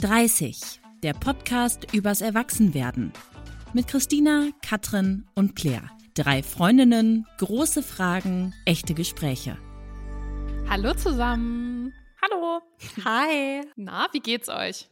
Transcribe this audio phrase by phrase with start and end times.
[0.00, 3.12] 30, der Podcast übers Erwachsenwerden.
[3.74, 5.90] Mit Christina, Katrin und Claire.
[6.14, 9.58] Drei Freundinnen, große Fragen, echte Gespräche.
[10.70, 11.92] Hallo zusammen.
[12.22, 12.62] Hallo.
[13.04, 13.60] Hi.
[13.76, 14.88] Na, wie geht's euch?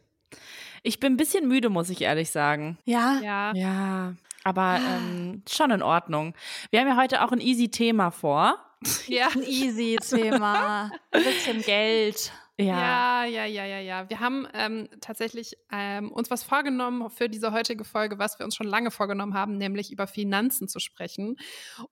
[0.82, 2.76] Ich bin ein bisschen müde, muss ich ehrlich sagen.
[2.84, 3.18] Ja.
[3.22, 3.54] Ja.
[3.54, 4.14] Ja.
[4.44, 6.34] Aber ähm, schon in Ordnung.
[6.70, 8.58] Wir haben ja heute auch ein easy Thema vor.
[9.06, 9.28] Ja.
[9.28, 10.90] Ein easy Thema.
[11.12, 12.30] Ein bisschen Geld.
[12.60, 13.24] Ja.
[13.24, 14.10] ja, ja, ja, ja.
[14.10, 18.56] Wir haben ähm, tatsächlich ähm, uns was vorgenommen für diese heutige Folge, was wir uns
[18.56, 21.36] schon lange vorgenommen haben, nämlich über Finanzen zu sprechen.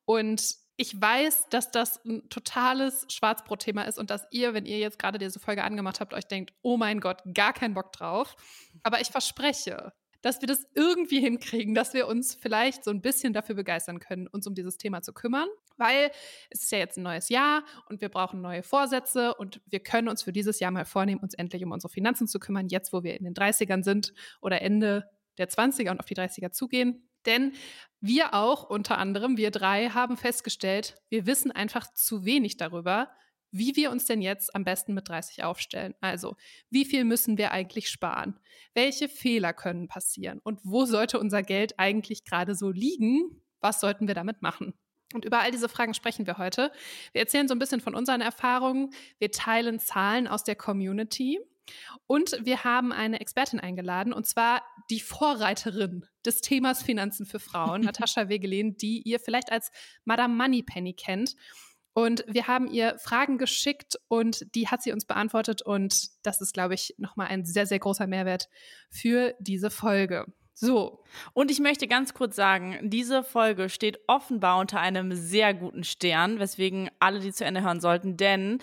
[0.05, 4.99] Und ich weiß, dass das ein totales Schwarzbrotthema ist und dass ihr, wenn ihr jetzt
[4.99, 8.35] gerade diese Folge angemacht habt, euch denkt, oh mein Gott, gar keinen Bock drauf.
[8.83, 9.93] Aber ich verspreche,
[10.23, 14.27] dass wir das irgendwie hinkriegen, dass wir uns vielleicht so ein bisschen dafür begeistern können,
[14.27, 16.11] uns um dieses Thema zu kümmern, weil
[16.51, 20.09] es ist ja jetzt ein neues Jahr und wir brauchen neue Vorsätze und wir können
[20.09, 23.03] uns für dieses Jahr mal vornehmen, uns endlich um unsere Finanzen zu kümmern, jetzt wo
[23.03, 25.09] wir in den 30ern sind oder Ende
[25.39, 27.09] der 20er und auf die 30er zugehen.
[27.27, 27.53] Denn
[28.01, 33.11] wir auch, unter anderem, wir drei, haben festgestellt, wir wissen einfach zu wenig darüber,
[33.51, 35.95] wie wir uns denn jetzt am besten mit 30 aufstellen.
[36.01, 36.37] Also,
[36.71, 38.39] wie viel müssen wir eigentlich sparen?
[38.75, 40.41] Welche Fehler können passieren?
[40.43, 43.43] Und wo sollte unser Geld eigentlich gerade so liegen?
[43.61, 44.75] Was sollten wir damit machen?
[45.15, 46.73] Und über all diese Fragen sprechen wir heute.
[47.13, 48.91] Wir erzählen so ein bisschen von unseren Erfahrungen.
[49.19, 51.39] Wir teilen Zahlen aus der Community.
[52.07, 57.81] Und wir haben eine Expertin eingeladen, und zwar die Vorreiterin des Themas Finanzen für Frauen,
[57.83, 59.71] Natascha Wegelin, die ihr vielleicht als
[60.05, 61.35] Madame Moneypenny kennt.
[61.97, 65.63] Und wir haben ihr Fragen geschickt und die hat sie uns beantwortet.
[65.63, 68.51] Und das ist, glaube ich, nochmal ein sehr, sehr großer Mehrwert
[68.91, 70.27] für diese Folge.
[70.53, 71.03] So.
[71.33, 76.39] Und ich möchte ganz kurz sagen, diese Folge steht offenbar unter einem sehr guten Stern,
[76.39, 78.59] weswegen alle die zu Ende hören sollten, denn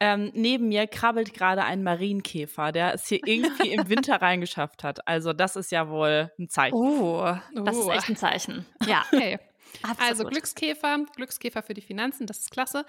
[0.00, 5.06] ähm, neben mir krabbelt gerade ein Marienkäfer, der es hier irgendwie im Winter reingeschafft hat.
[5.06, 6.74] Also das ist ja wohl ein Zeichen.
[6.74, 7.90] Oh, das oh.
[7.90, 8.64] ist echt ein Zeichen.
[8.86, 9.04] Ja.
[9.12, 9.38] Okay.
[9.82, 10.00] Absolut.
[10.00, 12.84] Also Glückskäfer, Glückskäfer für die Finanzen, das ist klasse.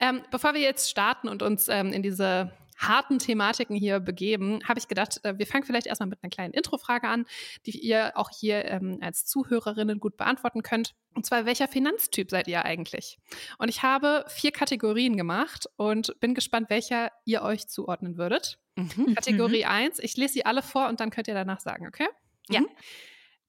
[0.00, 4.78] Ähm, bevor wir jetzt starten und uns ähm, in diese harten Thematiken hier begeben, habe
[4.78, 7.26] ich gedacht, äh, wir fangen vielleicht erstmal mit einer kleinen Introfrage an,
[7.66, 10.94] die ihr auch hier ähm, als Zuhörerinnen gut beantworten könnt.
[11.14, 13.18] Und zwar, welcher Finanztyp seid ihr eigentlich?
[13.58, 18.58] Und ich habe vier Kategorien gemacht und bin gespannt, welcher ihr euch zuordnen würdet.
[18.76, 19.14] Mhm.
[19.14, 19.70] Kategorie mhm.
[19.70, 22.06] 1, ich lese sie alle vor und dann könnt ihr danach sagen, okay?
[22.48, 22.60] Ja.
[22.60, 22.68] Mhm.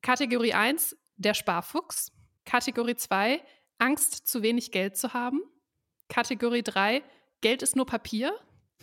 [0.01, 2.11] Kategorie 1, der Sparfuchs.
[2.49, 3.41] Kategorie 2,
[3.77, 5.43] Angst, zu wenig Geld zu haben.
[6.09, 7.03] Kategorie 3,
[7.41, 8.33] Geld ist nur Papier.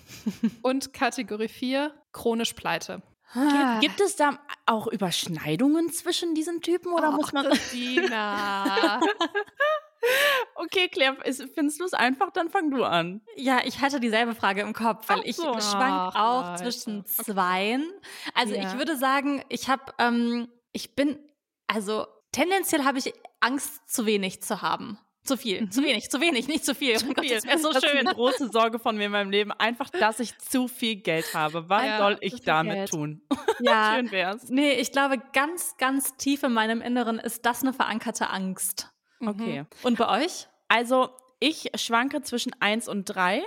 [0.62, 3.02] Und Kategorie 4, chronisch pleite.
[3.34, 3.80] Ah.
[3.80, 7.46] Gibt, es da auch Überschneidungen zwischen diesen Typen oder oh, muss man.
[7.46, 9.00] Christina.
[10.54, 11.16] okay, Claire,
[11.52, 12.30] findest du es einfach?
[12.30, 13.20] Dann fang du an.
[13.34, 15.24] Ja, ich hatte dieselbe Frage im Kopf, weil so.
[15.24, 16.62] ich schwank auch Alter.
[16.62, 17.84] zwischen zweien.
[18.32, 18.62] Also ja.
[18.62, 21.18] ich würde sagen, ich habe, ähm, ich bin,
[21.66, 24.98] also tendenziell habe ich Angst, zu wenig zu haben.
[25.24, 25.70] Zu viel, mhm.
[25.72, 26.96] zu wenig, zu wenig, nicht zu viel.
[26.98, 27.98] Zu oh Gott, das wäre so das schön.
[27.98, 29.50] Ist eine große Sorge von mir in meinem Leben.
[29.50, 31.68] Einfach, dass ich zu viel Geld habe.
[31.68, 32.90] Was ja, soll ich damit Geld.
[32.90, 33.22] tun?
[33.60, 33.94] Ja.
[33.96, 34.48] schön wär's.
[34.50, 38.92] Nee, ich glaube, ganz, ganz tief in meinem Inneren ist das eine verankerte Angst.
[39.18, 39.62] Okay.
[39.62, 39.66] Mhm.
[39.82, 40.46] Und bei euch?
[40.68, 41.08] Also,
[41.40, 43.42] ich schwanke zwischen eins und drei,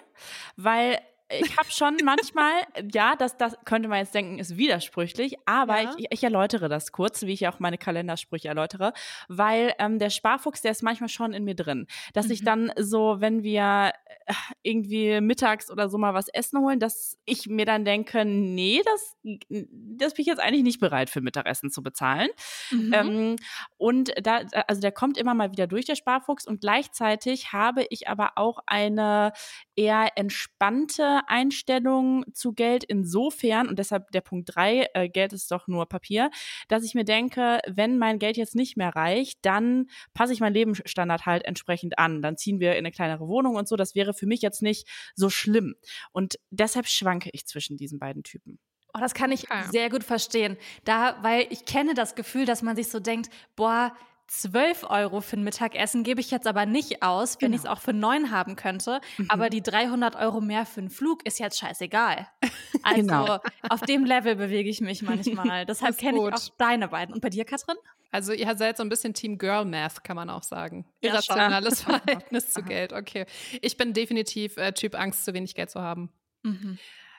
[0.58, 2.52] weil ich habe schon manchmal,
[2.92, 5.96] ja, das, das könnte man jetzt denken, ist widersprüchlich, aber ja.
[5.98, 8.94] ich, ich erläutere das kurz, wie ich auch meine Kalendersprüche erläutere,
[9.28, 12.32] weil ähm, der Sparfuchs, der ist manchmal schon in mir drin, dass mhm.
[12.32, 13.92] ich dann so, wenn wir
[14.26, 18.82] äh, irgendwie mittags oder so mal was essen holen, dass ich mir dann denke, nee,
[18.84, 19.18] das,
[19.50, 22.30] das bin ich jetzt eigentlich nicht bereit für Mittagessen zu bezahlen.
[22.72, 22.94] Mhm.
[22.94, 23.36] Ähm,
[23.78, 28.08] und da, also der kommt immer mal wieder durch, der Sparfuchs, und gleichzeitig habe ich
[28.08, 29.32] aber auch eine
[29.76, 35.68] eher entspannte Einstellung zu Geld insofern, und deshalb der Punkt drei, äh, Geld ist doch
[35.68, 36.30] nur Papier,
[36.68, 40.54] dass ich mir denke, wenn mein Geld jetzt nicht mehr reicht, dann passe ich meinen
[40.54, 42.22] Lebensstandard halt entsprechend an.
[42.22, 43.76] Dann ziehen wir in eine kleinere Wohnung und so.
[43.76, 45.76] Das wäre für mich jetzt nicht so schlimm.
[46.12, 48.60] Und deshalb schwanke ich zwischen diesen beiden Typen.
[48.94, 49.64] Oh, das kann ich ja.
[49.70, 50.58] sehr gut verstehen.
[50.84, 53.96] Da, weil ich kenne das Gefühl, dass man sich so denkt, boah,
[54.30, 57.56] 12 Euro für ein Mittagessen gebe ich jetzt aber nicht aus, wenn genau.
[57.56, 59.02] ich es auch für 9 haben könnte.
[59.18, 59.26] Mhm.
[59.30, 62.28] Aber die 300 Euro mehr für einen Flug ist jetzt scheißegal.
[62.82, 63.40] Also genau.
[63.68, 65.66] auf dem Level bewege ich mich manchmal.
[65.66, 67.14] Deshalb kenne ich auch deine beiden.
[67.14, 67.76] Und bei dir, Katrin?
[68.12, 70.86] Also ihr seid so ein bisschen Team Girl Math, kann man auch sagen.
[71.02, 72.94] Irrationales ja, Verhältnis zu Geld.
[72.94, 73.26] Okay.
[73.62, 76.10] Ich bin definitiv äh, Typ Angst, zu wenig Geld zu haben.
[76.44, 76.78] Mhm.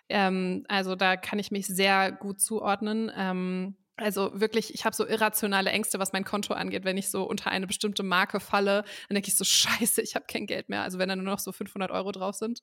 [0.09, 3.13] Ähm, also da kann ich mich sehr gut zuordnen.
[3.15, 6.85] Ähm, also wirklich, ich habe so irrationale Ängste, was mein Konto angeht.
[6.85, 10.27] Wenn ich so unter eine bestimmte Marke falle, dann denke ich so, scheiße, ich habe
[10.27, 10.83] kein Geld mehr.
[10.83, 12.63] Also wenn da nur noch so 500 Euro drauf sind,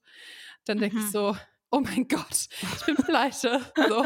[0.65, 1.03] dann denke mhm.
[1.03, 1.35] ich so,
[1.69, 3.61] oh mein Gott, ich bin pleite.
[3.89, 4.05] so.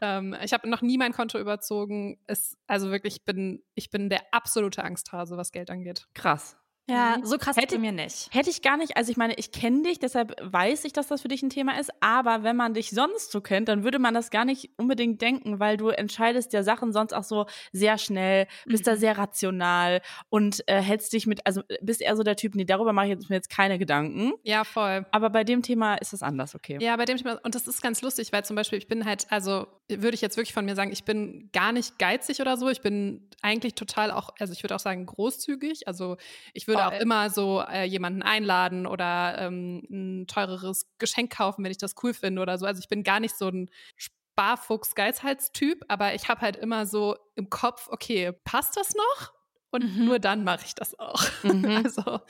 [0.00, 2.18] ähm, ich habe noch nie mein Konto überzogen.
[2.26, 6.06] Es, also wirklich, ich bin, ich bin der absolute Angsthase, was Geld angeht.
[6.14, 6.56] Krass.
[6.88, 7.26] Ja, mhm.
[7.26, 8.28] so krass hätte mir nicht.
[8.32, 8.96] Hätte ich gar nicht.
[8.96, 11.78] Also ich meine, ich kenne dich, deshalb weiß ich, dass das für dich ein Thema
[11.78, 11.90] ist.
[12.00, 15.58] Aber wenn man dich sonst so kennt, dann würde man das gar nicht unbedingt denken,
[15.58, 18.90] weil du entscheidest ja Sachen sonst auch so sehr schnell, bist mhm.
[18.90, 22.64] da sehr rational und äh, hältst dich mit, also bist eher so der Typ, nee,
[22.64, 24.32] darüber mache ich jetzt, mir jetzt keine Gedanken.
[24.44, 25.06] Ja, voll.
[25.10, 26.78] Aber bei dem Thema ist das anders, okay.
[26.80, 29.26] Ja, bei dem Thema, und das ist ganz lustig, weil zum Beispiel, ich bin halt,
[29.30, 32.68] also würde ich jetzt wirklich von mir sagen, ich bin gar nicht geizig oder so.
[32.68, 35.86] Ich bin eigentlich total auch, also ich würde auch sagen, großzügig.
[35.86, 36.16] Also
[36.52, 41.64] ich würde oh, auch immer so äh, jemanden einladen oder ähm, ein teureres Geschenk kaufen,
[41.64, 42.66] wenn ich das cool finde oder so.
[42.66, 47.50] Also ich bin gar nicht so ein Sparfuchs-Geizhalstyp, aber ich habe halt immer so im
[47.50, 49.32] Kopf, okay, passt das noch?
[49.70, 50.04] Und mhm.
[50.04, 51.22] nur dann mache ich das auch.
[51.42, 51.64] Mhm.
[51.84, 52.20] Also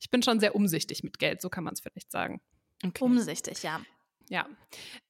[0.00, 2.40] ich bin schon sehr umsichtig mit Geld, so kann man es vielleicht sagen.
[2.84, 3.04] Okay.
[3.04, 3.80] Umsichtig, ja.
[4.28, 4.46] Ja.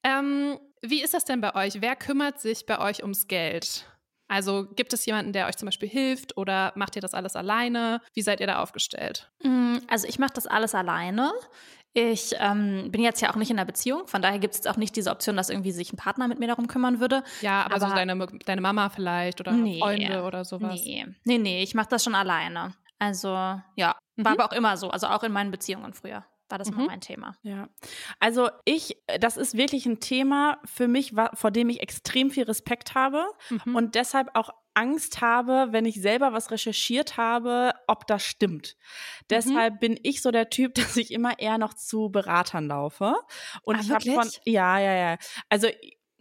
[0.03, 1.81] Ähm, wie ist das denn bei euch?
[1.81, 3.85] Wer kümmert sich bei euch ums Geld?
[4.31, 7.99] Also gibt es jemanden, der euch zum Beispiel hilft oder macht ihr das alles alleine?
[8.13, 9.29] Wie seid ihr da aufgestellt?
[9.43, 11.33] Mm, also ich mache das alles alleine.
[11.91, 14.69] Ich ähm, bin jetzt ja auch nicht in einer Beziehung, von daher gibt es jetzt
[14.69, 17.25] auch nicht diese Option, dass irgendwie sich ein Partner mit mir darum kümmern würde.
[17.41, 20.79] Ja, aber, aber so deine, deine Mama vielleicht oder nee, Freunde oder sowas.
[20.85, 22.73] Nee, nee, nee ich mache das schon alleine.
[22.99, 23.27] Also
[23.75, 24.23] ja, mhm.
[24.23, 26.79] war aber auch immer so, also auch in meinen Beziehungen früher war das mhm.
[26.79, 27.35] immer mein Thema.
[27.41, 27.69] Ja.
[28.19, 32.43] Also ich, äh, das ist wirklich ein Thema für mich, vor dem ich extrem viel
[32.43, 33.75] Respekt habe mhm.
[33.75, 38.75] und deshalb auch Angst habe, wenn ich selber was recherchiert habe, ob das stimmt.
[38.77, 39.25] Mhm.
[39.29, 43.15] Deshalb bin ich so der Typ, dass ich immer eher noch zu Beratern laufe.
[43.63, 45.17] Und ah, ich habe von, ja, ja, ja.
[45.49, 45.67] Also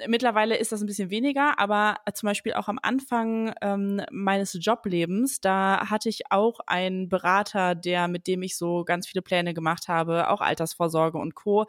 [0.08, 5.40] Mittlerweile ist das ein bisschen weniger, aber zum Beispiel auch am Anfang ähm, meines Joblebens,
[5.40, 9.88] da hatte ich auch einen Berater, der mit dem ich so ganz viele Pläne gemacht
[9.88, 11.66] habe, auch Altersvorsorge und Co.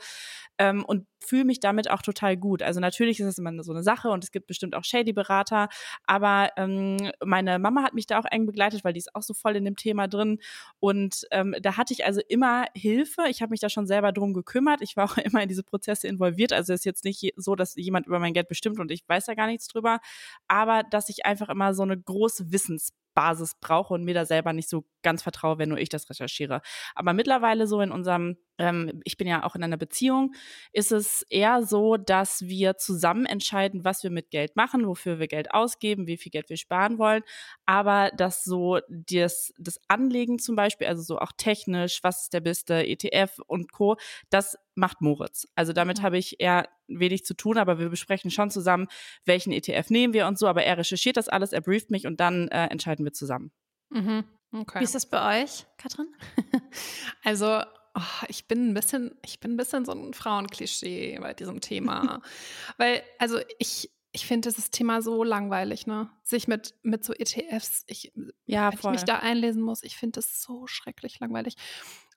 [0.57, 2.61] Ähm, und fühle mich damit auch total gut.
[2.61, 5.69] Also natürlich ist das immer so eine Sache und es gibt bestimmt auch Shady-Berater,
[6.05, 9.33] aber ähm, meine Mama hat mich da auch eng begleitet, weil die ist auch so
[9.33, 10.39] voll in dem Thema drin
[10.79, 13.23] und ähm, da hatte ich also immer Hilfe.
[13.29, 14.81] Ich habe mich da schon selber drum gekümmert.
[14.81, 16.53] Ich war auch immer in diese Prozesse involviert.
[16.53, 19.25] Also es ist jetzt nicht so, dass jemand über mein Geld bestimmt und ich weiß
[19.25, 19.99] da gar nichts drüber,
[20.47, 24.53] aber dass ich einfach immer so eine große Wissens Basis brauche und mir da selber
[24.53, 26.61] nicht so ganz vertraue, wenn nur ich das recherchiere.
[26.95, 30.33] Aber mittlerweile so in unserem, ähm, ich bin ja auch in einer Beziehung,
[30.73, 35.27] ist es eher so, dass wir zusammen entscheiden, was wir mit Geld machen, wofür wir
[35.27, 37.23] Geld ausgeben, wie viel Geld wir sparen wollen.
[37.65, 42.41] Aber dass so das, das Anlegen zum Beispiel, also so auch technisch, was ist der
[42.41, 43.97] beste ETF und Co.,
[44.29, 45.47] das macht Moritz.
[45.55, 46.03] Also damit mhm.
[46.03, 48.87] habe ich eher wenig zu tun, aber wir besprechen schon zusammen,
[49.25, 50.47] welchen ETF nehmen wir und so.
[50.47, 53.51] Aber er recherchiert das alles, er brieft mich und dann äh, entscheiden wir zusammen.
[53.89, 54.23] Mhm.
[54.53, 54.79] Okay.
[54.79, 56.07] Wie ist das bei euch, Katrin?
[57.23, 57.61] also
[57.93, 62.21] Oh, ich bin ein bisschen, ich bin ein bisschen so ein Frauenklischee bei diesem Thema.
[62.77, 66.09] Weil, also ich, ich finde dieses Thema so langweilig, ne?
[66.23, 68.13] Sich mit, mit so ETFs, ich,
[68.45, 71.55] ja, wenn ich mich da einlesen muss, ich finde das so schrecklich langweilig.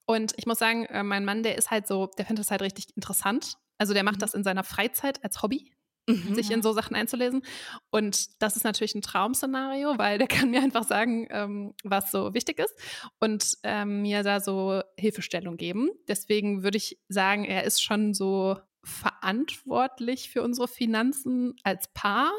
[0.06, 2.62] Und ich muss sagen, äh, mein Mann, der ist halt so, der findet das halt
[2.62, 3.56] richtig interessant.
[3.78, 4.20] Also der macht mhm.
[4.20, 5.73] das in seiner Freizeit als Hobby.
[6.06, 6.34] Mhm.
[6.34, 7.42] sich in so Sachen einzulesen.
[7.90, 12.34] Und das ist natürlich ein Traumszenario, weil der kann mir einfach sagen, ähm, was so
[12.34, 12.74] wichtig ist
[13.20, 15.90] und ähm, mir da so Hilfestellung geben.
[16.08, 22.32] Deswegen würde ich sagen, er ist schon so verantwortlich für unsere Finanzen als Paar.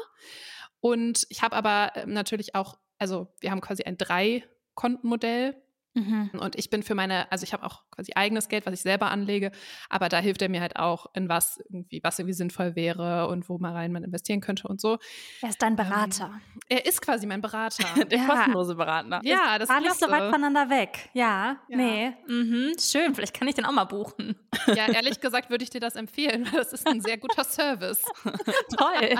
[0.80, 5.60] Und ich habe aber ähm, natürlich auch, also wir haben quasi ein Drei-Kontenmodell
[5.96, 6.30] Mhm.
[6.38, 9.10] Und ich bin für meine, also ich habe auch quasi eigenes Geld, was ich selber
[9.10, 9.50] anlege,
[9.88, 13.48] aber da hilft er mir halt auch, in was irgendwie, was irgendwie sinnvoll wäre und
[13.48, 14.98] wo mal rein man investieren könnte und so.
[15.40, 16.26] Er ist dein ähm, Berater.
[16.34, 17.84] Ähm, er ist quasi mein Berater.
[18.10, 18.26] Der ja.
[18.26, 19.20] kostenlose Berater.
[19.24, 21.08] Ja, das ist nicht so weit voneinander weg.
[21.14, 21.76] Ja, ja.
[21.76, 22.12] nee.
[22.28, 22.72] Mhm.
[22.78, 24.36] Schön, vielleicht kann ich den auch mal buchen.
[24.66, 28.02] Ja, ehrlich gesagt würde ich dir das empfehlen, weil das ist ein sehr guter Service.
[28.76, 29.16] Toll.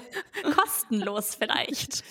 [0.54, 2.04] Kostenlos vielleicht.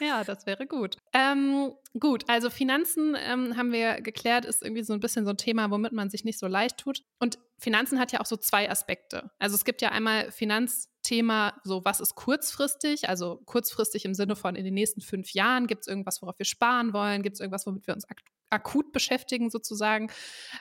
[0.00, 0.96] Ja, das wäre gut.
[1.12, 5.36] Ähm, gut, also Finanzen ähm, haben wir geklärt, ist irgendwie so ein bisschen so ein
[5.36, 7.02] Thema, womit man sich nicht so leicht tut.
[7.18, 9.30] Und Finanzen hat ja auch so zwei Aspekte.
[9.38, 14.56] Also es gibt ja einmal Finanzthema, so was ist kurzfristig, also kurzfristig im Sinne von
[14.56, 17.66] in den nächsten fünf Jahren, gibt es irgendwas, worauf wir sparen wollen, gibt es irgendwas,
[17.66, 20.08] womit wir uns ak akut beschäftigen sozusagen.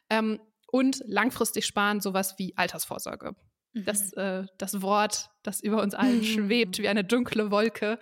[0.09, 3.35] Ähm, und langfristig sparen, sowas wie Altersvorsorge.
[3.75, 4.21] Das, mhm.
[4.21, 7.99] äh, das Wort, das über uns allen schwebt wie eine dunkle Wolke.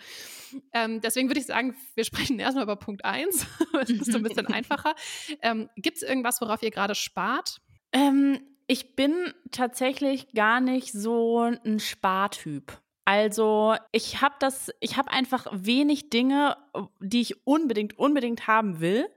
[0.71, 3.47] Ähm, deswegen würde ich sagen, wir sprechen erstmal über Punkt 1.
[3.73, 4.93] das ist so ein bisschen einfacher.
[5.41, 7.61] Ähm, Gibt es irgendwas, worauf ihr gerade spart?
[7.91, 12.79] Ähm, ich bin tatsächlich gar nicht so ein Spartyp.
[13.05, 16.55] Also ich habe das, ich habe einfach wenig Dinge,
[16.99, 19.07] die ich unbedingt, unbedingt haben will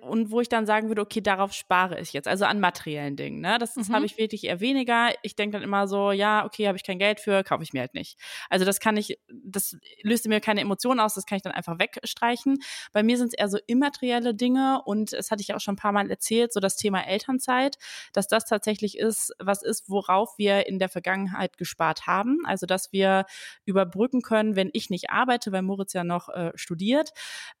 [0.00, 3.40] und wo ich dann sagen würde, okay, darauf spare ich jetzt, also an materiellen Dingen.
[3.40, 3.58] Ne?
[3.58, 3.94] Das, das mhm.
[3.94, 5.10] habe ich wirklich eher weniger.
[5.22, 7.80] Ich denke dann immer so, ja, okay, habe ich kein Geld für, kaufe ich mir
[7.80, 8.18] halt nicht.
[8.50, 11.78] Also das kann ich, das löst mir keine Emotionen aus, das kann ich dann einfach
[11.78, 12.58] wegstreichen.
[12.92, 15.78] Bei mir sind es eher so immaterielle Dinge und es hatte ich auch schon ein
[15.78, 17.76] paar Mal erzählt, so das Thema Elternzeit,
[18.12, 22.38] dass das tatsächlich ist, was ist, worauf wir in der Vergangenheit gespart haben.
[22.46, 23.26] Also dass wir
[23.64, 26.77] überbrücken können, wenn ich nicht arbeite, weil Moritz ja noch äh, studiert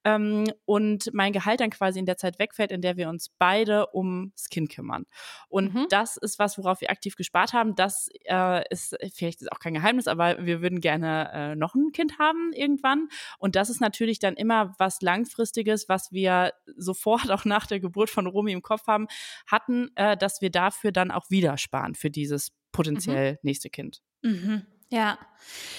[0.04, 3.94] ähm, und mein Gehalt dann quasi in der Zeit wegfällt, in der wir uns beide
[3.94, 5.04] ums Kind kümmern.
[5.48, 5.86] Und mhm.
[5.90, 7.74] das ist was, worauf wir aktiv gespart haben.
[7.74, 11.92] Das äh, ist vielleicht ist auch kein Geheimnis, aber wir würden gerne äh, noch ein
[11.92, 13.08] Kind haben irgendwann.
[13.38, 18.10] Und das ist natürlich dann immer was Langfristiges, was wir sofort auch nach der Geburt
[18.10, 19.06] von Romy im Kopf haben,
[19.46, 23.38] hatten, äh, dass wir dafür dann auch wieder sparen für dieses potenziell mhm.
[23.42, 24.02] nächste Kind.
[24.22, 24.66] Mhm.
[24.90, 25.18] Ja,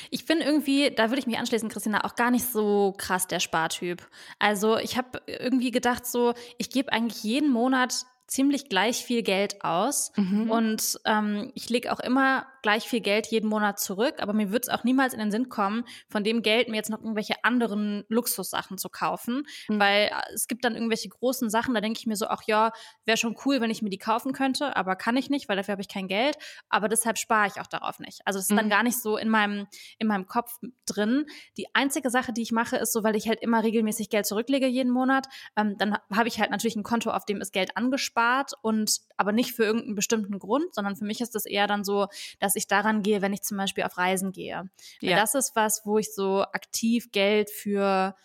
[0.09, 3.39] ich bin irgendwie, da würde ich mich anschließen, Christina, auch gar nicht so krass der
[3.39, 4.07] Spartyp.
[4.39, 9.63] Also ich habe irgendwie gedacht, so, ich gebe eigentlich jeden Monat ziemlich gleich viel Geld
[9.63, 10.51] aus mhm.
[10.51, 14.65] und ähm, ich lege auch immer gleich viel Geld jeden Monat zurück, aber mir wird
[14.65, 18.03] es auch niemals in den Sinn kommen, von dem Geld mir jetzt noch irgendwelche anderen
[18.09, 19.79] Luxussachen zu kaufen, mhm.
[19.79, 22.71] weil äh, es gibt dann irgendwelche großen Sachen, da denke ich mir so, ach ja,
[23.05, 25.73] wäre schon cool, wenn ich mir die kaufen könnte, aber kann ich nicht, weil dafür
[25.73, 26.37] habe ich kein Geld,
[26.69, 28.21] aber deshalb spare ich auch darauf nicht.
[28.25, 28.57] Also es ist mhm.
[28.57, 31.25] dann gar nicht so in meinem, in meinem Kopf drin.
[31.57, 34.67] Die einzige Sache, die ich mache, ist so, weil ich halt immer regelmäßig Geld zurücklege
[34.67, 38.53] jeden Monat, ähm, dann habe ich halt natürlich ein Konto, auf dem ist Geld angespart
[38.61, 42.07] und aber nicht für irgendeinen bestimmten Grund, sondern für mich ist das eher dann so,
[42.39, 44.63] dass dass ich daran gehe, wenn ich zum Beispiel auf Reisen gehe.
[45.01, 45.15] Ja.
[45.15, 48.15] Das ist was, wo ich so aktiv Geld für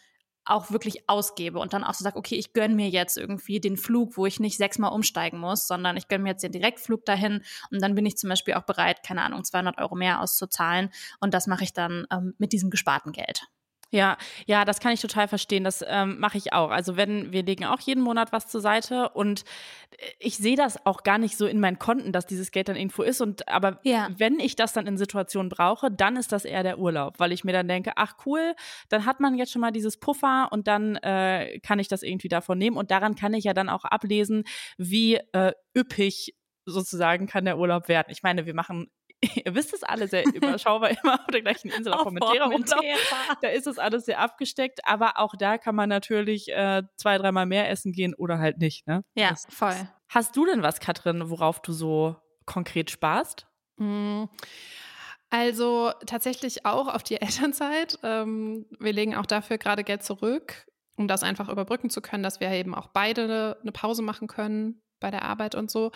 [0.46, 3.76] auch wirklich ausgebe und dann auch so sage, okay, ich gönne mir jetzt irgendwie den
[3.76, 7.42] Flug, wo ich nicht sechsmal umsteigen muss, sondern ich gönne mir jetzt den Direktflug dahin
[7.70, 10.90] und dann bin ich zum Beispiel auch bereit, keine Ahnung, 200 Euro mehr auszuzahlen
[11.20, 13.46] und das mache ich dann ähm, mit diesem gesparten Geld.
[13.94, 15.62] Ja, ja, das kann ich total verstehen.
[15.62, 16.70] Das ähm, mache ich auch.
[16.70, 19.44] Also wenn wir legen auch jeden Monat was zur Seite und
[19.92, 22.74] äh, ich sehe das auch gar nicht so in meinen Konten, dass dieses Geld dann
[22.74, 23.20] irgendwo ist.
[23.20, 24.08] Und aber ja.
[24.16, 27.44] wenn ich das dann in Situationen brauche, dann ist das eher der Urlaub, weil ich
[27.44, 28.56] mir dann denke, ach cool,
[28.88, 32.28] dann hat man jetzt schon mal dieses Puffer und dann äh, kann ich das irgendwie
[32.28, 32.76] davon nehmen.
[32.76, 34.42] Und daran kann ich ja dann auch ablesen,
[34.76, 36.34] wie äh, üppig
[36.66, 38.08] sozusagen kann der Urlaub werden.
[38.10, 38.90] Ich meine, wir machen
[39.44, 42.84] ihr wisst es alle sehr überschaubar immer auf der gleichen Insel auf Formentera rumlaufen.
[43.40, 47.46] Da ist es alles sehr abgesteckt, aber auch da kann man natürlich äh, zwei, dreimal
[47.46, 48.86] mehr essen gehen oder halt nicht.
[48.86, 49.04] Ne?
[49.14, 49.76] Ja, das, voll.
[50.08, 52.16] Hast du denn was, Katrin, worauf du so
[52.46, 53.46] konkret sparst?
[53.76, 54.24] Mm.
[55.30, 57.98] Also tatsächlich auch auf die Elternzeit.
[58.02, 60.66] Ähm, wir legen auch dafür gerade Geld zurück,
[60.96, 64.82] um das einfach überbrücken zu können, dass wir eben auch beide eine Pause machen können
[65.00, 65.90] bei der Arbeit und so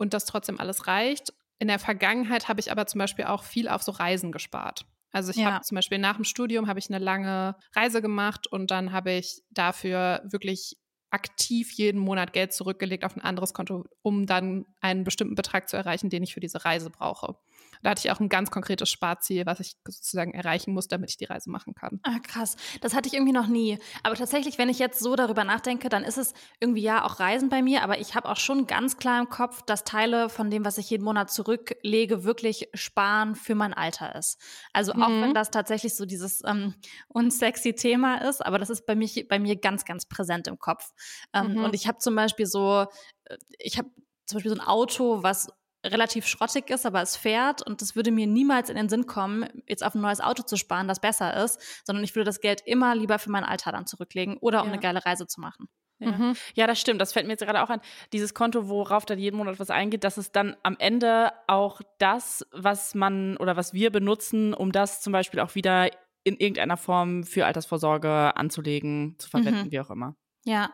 [0.00, 1.32] und das trotzdem alles reicht.
[1.60, 4.86] In der Vergangenheit habe ich aber zum Beispiel auch viel auf so Reisen gespart.
[5.12, 5.52] Also ich ja.
[5.52, 9.12] habe zum Beispiel nach dem Studium habe ich eine lange Reise gemacht und dann habe
[9.12, 10.76] ich dafür wirklich
[11.10, 15.76] aktiv jeden Monat Geld zurückgelegt auf ein anderes Konto, um dann einen bestimmten Betrag zu
[15.76, 17.36] erreichen, den ich für diese Reise brauche.
[17.82, 21.16] Da hatte ich auch ein ganz konkretes Sparziel, was ich sozusagen erreichen muss, damit ich
[21.16, 22.00] die Reise machen kann.
[22.02, 22.56] Ah, krass.
[22.80, 23.78] Das hatte ich irgendwie noch nie.
[24.02, 27.48] Aber tatsächlich, wenn ich jetzt so darüber nachdenke, dann ist es irgendwie ja auch Reisen
[27.48, 30.64] bei mir, aber ich habe auch schon ganz klar im Kopf, dass Teile von dem,
[30.64, 34.38] was ich jeden Monat zurücklege, wirklich sparen für mein Alter ist.
[34.72, 35.22] Also auch mhm.
[35.22, 36.74] wenn das tatsächlich so dieses ähm,
[37.08, 40.92] unsexy Thema ist, aber das ist bei, mich, bei mir ganz, ganz präsent im Kopf.
[41.32, 41.64] Ähm, mhm.
[41.64, 42.86] Und ich habe zum Beispiel so,
[43.24, 43.88] äh, ich habe
[44.26, 45.48] zum Beispiel so ein Auto, was
[45.84, 49.46] relativ schrottig ist, aber es fährt und es würde mir niemals in den Sinn kommen,
[49.66, 52.62] jetzt auf ein neues Auto zu sparen, das besser ist, sondern ich würde das Geld
[52.66, 54.74] immer lieber für mein Alter dann zurücklegen oder um ja.
[54.74, 55.68] eine geile Reise zu machen.
[56.00, 56.12] Ja.
[56.12, 56.36] Mhm.
[56.54, 57.00] ja, das stimmt.
[57.00, 57.80] Das fällt mir jetzt gerade auch an.
[58.12, 62.46] Dieses Konto, worauf dann jeden Monat was eingeht, das ist dann am Ende auch das,
[62.52, 65.90] was man oder was wir benutzen, um das zum Beispiel auch wieder
[66.24, 69.72] in irgendeiner Form für Altersvorsorge anzulegen, zu verwenden, mhm.
[69.72, 70.16] wie auch immer.
[70.44, 70.70] Ja.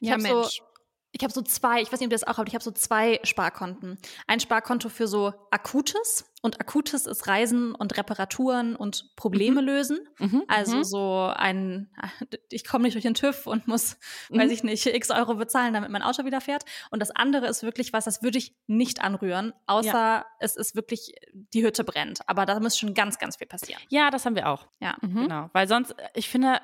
[0.00, 0.56] Ich ja, Mensch.
[0.56, 0.69] So
[1.12, 2.70] ich habe so zwei, ich weiß nicht, ob ihr das auch habt, ich habe so
[2.70, 3.98] zwei Sparkonten.
[4.26, 9.66] Ein Sparkonto für so Akutes, und Akutes ist Reisen und Reparaturen und Probleme mhm.
[9.66, 9.98] lösen.
[10.18, 10.42] Mhm.
[10.48, 10.84] Also mhm.
[10.84, 11.90] so ein,
[12.50, 13.98] ich komme nicht durch den TÜV und muss,
[14.30, 14.38] mhm.
[14.38, 16.64] weiß ich nicht, x Euro bezahlen, damit mein Auto wieder fährt.
[16.90, 20.26] Und das andere ist wirklich was, das würde ich nicht anrühren, außer ja.
[20.38, 22.20] es ist wirklich, die Hütte brennt.
[22.26, 23.80] Aber da muss schon ganz, ganz viel passieren.
[23.90, 24.66] Ja, das haben wir auch.
[24.80, 24.96] Ja.
[25.02, 25.22] Mhm.
[25.24, 25.50] Genau.
[25.52, 26.58] Weil sonst, ich finde,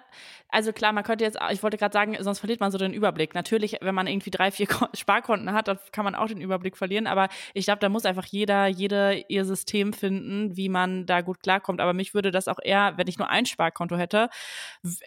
[0.48, 3.34] also klar, man könnte jetzt, ich wollte gerade sagen, sonst verliert man so den Überblick.
[3.34, 7.06] Natürlich, wenn man irgendwie drei, vier Sparkonten hat, dann kann man auch den Überblick verlieren.
[7.06, 11.20] Aber ich glaube, da muss einfach jeder, jede ihr System System finden, wie man da
[11.22, 11.80] gut klarkommt.
[11.80, 14.30] Aber mich würde das auch eher, wenn ich nur ein Sparkonto hätte,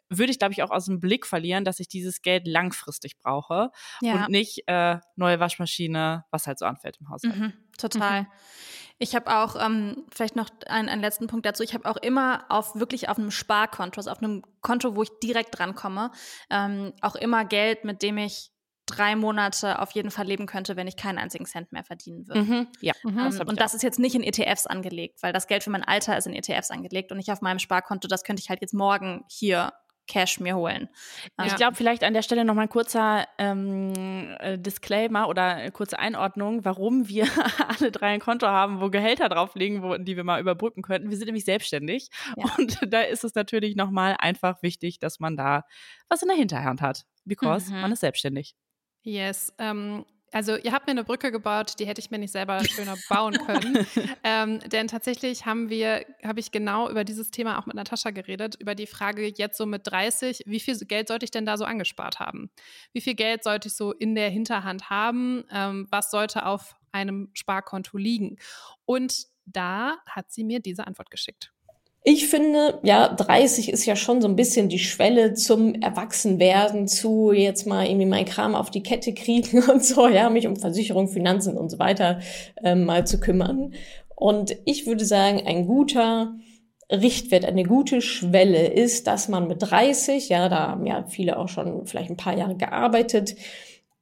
[0.09, 3.71] würde ich, glaube ich, auch aus dem Blick verlieren, dass ich dieses Geld langfristig brauche
[4.01, 4.15] ja.
[4.15, 7.37] und nicht äh, neue Waschmaschine, was halt so anfällt im Haushalt.
[7.37, 8.23] Mhm, total.
[8.23, 8.27] Mhm.
[8.97, 12.43] Ich habe auch, ähm, vielleicht noch einen, einen letzten Punkt dazu, ich habe auch immer
[12.49, 16.11] auf wirklich auf einem Sparkonto, also auf einem Konto, wo ich direkt drankomme,
[16.49, 18.51] ähm, auch immer Geld, mit dem ich
[18.89, 22.41] drei Monate auf jeden Fall leben könnte, wenn ich keinen einzigen Cent mehr verdienen würde.
[22.41, 22.67] Mhm.
[22.81, 22.93] Ja.
[23.03, 23.17] Mhm.
[23.17, 26.17] Das und das ist jetzt nicht in ETFs angelegt, weil das Geld für mein Alter
[26.17, 28.07] ist in ETFs angelegt und nicht auf meinem Sparkonto.
[28.07, 29.71] Das könnte ich halt jetzt morgen hier
[30.09, 30.89] Cash mir holen.
[31.37, 31.45] Ja.
[31.45, 35.99] Ich glaube, vielleicht an der Stelle nochmal ein kurzer ähm, äh, Disclaimer oder eine kurze
[35.99, 37.25] Einordnung, warum wir
[37.79, 41.09] alle drei ein Konto haben, wo Gehälter drauf liegen, wo, die wir mal überbrücken könnten.
[41.09, 42.51] Wir sind nämlich selbstständig ja.
[42.57, 45.63] und da ist es natürlich nochmal einfach wichtig, dass man da
[46.09, 47.81] was in der Hinterhand hat, because mhm.
[47.81, 48.55] man ist selbstständig.
[49.03, 49.53] Yes.
[49.57, 52.95] Ähm, also ihr habt mir eine Brücke gebaut, die hätte ich mir nicht selber schöner
[53.09, 53.85] bauen können.
[54.23, 58.55] ähm, denn tatsächlich haben wir, habe ich genau über dieses Thema auch mit Natascha geredet,
[58.59, 61.65] über die Frage jetzt so mit 30, wie viel Geld sollte ich denn da so
[61.65, 62.51] angespart haben?
[62.93, 65.45] Wie viel Geld sollte ich so in der Hinterhand haben?
[65.51, 68.37] Ähm, was sollte auf einem Sparkonto liegen?
[68.85, 71.51] Und da hat sie mir diese Antwort geschickt.
[72.03, 77.33] Ich finde, ja, 30 ist ja schon so ein bisschen die Schwelle zum Erwachsenwerden, zu
[77.33, 81.09] jetzt mal irgendwie mein Kram auf die Kette kriegen und so, ja, mich um Versicherung,
[81.09, 82.19] Finanzen und so weiter
[82.63, 83.73] ähm, mal zu kümmern.
[84.15, 86.33] Und ich würde sagen, ein guter
[86.91, 91.49] Richtwert, eine gute Schwelle ist, dass man mit 30, ja, da haben ja viele auch
[91.49, 93.35] schon vielleicht ein paar Jahre gearbeitet,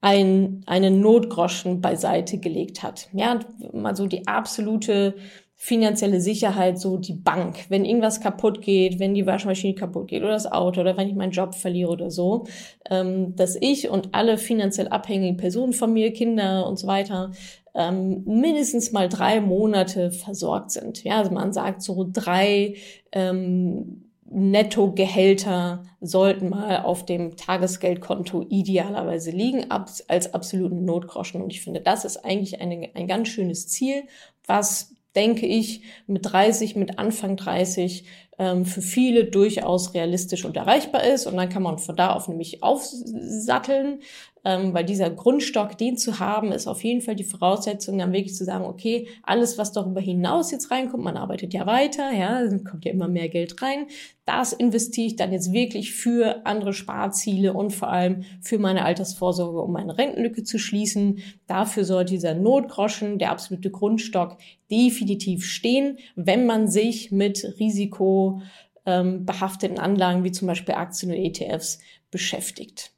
[0.02, 3.10] ein, einen Notgroschen beiseite gelegt hat.
[3.12, 3.40] Ja,
[3.74, 5.16] mal so die absolute
[5.60, 7.66] finanzielle Sicherheit so die Bank.
[7.70, 11.16] Wenn irgendwas kaputt geht, wenn die Waschmaschine kaputt geht oder das Auto oder wenn ich
[11.16, 12.46] meinen Job verliere oder so,
[12.90, 17.32] ähm, dass ich und alle finanziell abhängigen Personen von mir, Kinder und so weiter,
[17.74, 21.04] ähm, mindestens mal drei Monate versorgt sind.
[21.04, 22.76] Ja, also man sagt so drei
[23.12, 31.42] ähm, Nettogehälter sollten mal auf dem Tagesgeldkonto idealerweise liegen, ab, als absoluten Notgroschen.
[31.42, 34.04] Und ich finde, das ist eigentlich eine, ein ganz schönes Ziel,
[34.46, 38.06] was denke ich, mit 30, mit Anfang 30
[38.38, 41.26] ähm, für viele durchaus realistisch und erreichbar ist.
[41.26, 44.00] Und dann kann man von da auf nämlich aufsatteln,
[44.44, 48.36] ähm, weil dieser Grundstock, den zu haben, ist auf jeden Fall die Voraussetzung, dann wirklich
[48.36, 52.86] zu sagen, okay, alles, was darüber hinaus jetzt reinkommt, man arbeitet ja weiter, ja, kommt
[52.86, 53.88] ja immer mehr Geld rein,
[54.26, 59.62] das investiere ich dann jetzt wirklich für andere Sparziele und vor allem für meine Altersvorsorge,
[59.62, 61.20] um meine Rentenlücke zu schließen.
[61.48, 64.38] Dafür sollte dieser Notgroschen, der absolute Grundstock,
[64.70, 71.80] definitiv stehen, wenn man sich mit risikobehafteten Anlagen wie zum Beispiel Aktien und ETFs
[72.12, 72.92] beschäftigt.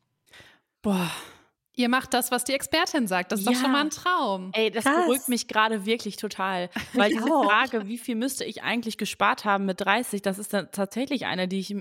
[0.81, 1.11] Boah,
[1.79, 3.31] Ihr macht das, was die Expertin sagt.
[3.31, 3.53] Das ist ja.
[3.53, 4.51] doch schon mal ein Traum.
[4.51, 5.05] Ey, das Krass.
[5.05, 6.69] beruhigt mich gerade wirklich total.
[6.93, 10.69] Weil diese Frage, wie viel müsste ich eigentlich gespart haben mit 30, das ist dann
[10.73, 11.73] tatsächlich eine, die ich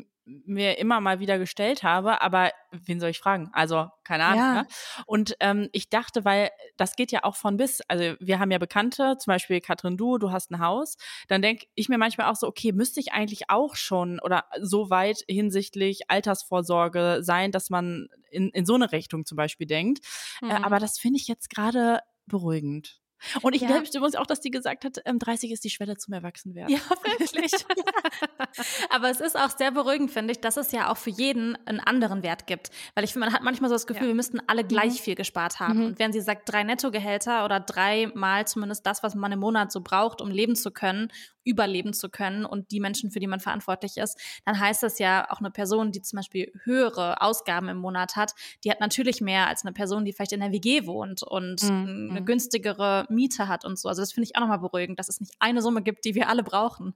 [0.44, 3.50] mir immer mal wieder gestellt habe, aber wen soll ich fragen?
[3.52, 4.38] Also, keine Ahnung.
[4.38, 4.54] Ja.
[4.62, 4.68] Ne?
[5.06, 8.58] Und ähm, ich dachte, weil das geht ja auch von bis, also wir haben ja
[8.58, 10.96] Bekannte, zum Beispiel Katrin, du, du hast ein Haus,
[11.28, 14.90] dann denke ich mir manchmal auch so, okay, müsste ich eigentlich auch schon oder so
[14.90, 20.04] weit hinsichtlich Altersvorsorge sein, dass man in, in so eine Richtung zum Beispiel denkt.
[20.42, 20.50] Äh, mhm.
[20.50, 23.00] Äh, aber das finde ich jetzt gerade beruhigend.
[23.42, 23.68] Und ich ja.
[23.68, 26.74] glaube übrigens auch, dass die gesagt hat, ähm, 30 ist die Schwelle zum Erwachsenwerden.
[26.74, 26.80] Ja,
[27.18, 27.52] wirklich.
[28.90, 31.80] Aber es ist auch sehr beruhigend, finde ich, dass es ja auch für jeden einen
[31.80, 32.70] anderen Wert gibt.
[32.94, 34.08] Weil ich finde, man hat manchmal so das Gefühl, ja.
[34.08, 35.04] wir müssten alle gleich mhm.
[35.04, 35.78] viel gespart haben.
[35.78, 35.86] Mhm.
[35.86, 39.80] Und wenn sie sagt, drei Nettogehälter oder dreimal zumindest das, was man im Monat so
[39.80, 41.10] braucht, um leben zu können
[41.48, 45.30] überleben zu können und die Menschen, für die man verantwortlich ist, dann heißt das ja
[45.30, 48.32] auch eine Person, die zum Beispiel höhere Ausgaben im Monat hat,
[48.64, 52.08] die hat natürlich mehr als eine Person, die vielleicht in der WG wohnt und mhm.
[52.10, 53.88] eine günstigere Miete hat und so.
[53.88, 56.28] Also das finde ich auch nochmal beruhigend, dass es nicht eine Summe gibt, die wir
[56.28, 56.94] alle brauchen.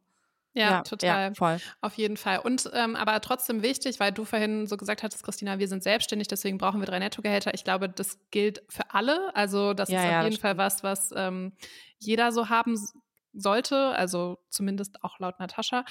[0.55, 1.29] Ja, ja, total.
[1.29, 1.57] Ja, voll.
[1.81, 2.41] Auf jeden Fall.
[2.41, 6.29] Und ähm, aber trotzdem wichtig, weil du vorhin so gesagt hattest, Christina, wir sind selbstständig,
[6.29, 7.55] deswegen brauchen wir drei Nettogehälter.
[7.55, 9.35] Ich glaube, das gilt für alle.
[9.35, 11.53] Also das ja, ist auf jeden Fall was, was ähm,
[11.99, 12.77] jeder so haben
[13.33, 15.85] sollte, also zumindest auch laut Natascha,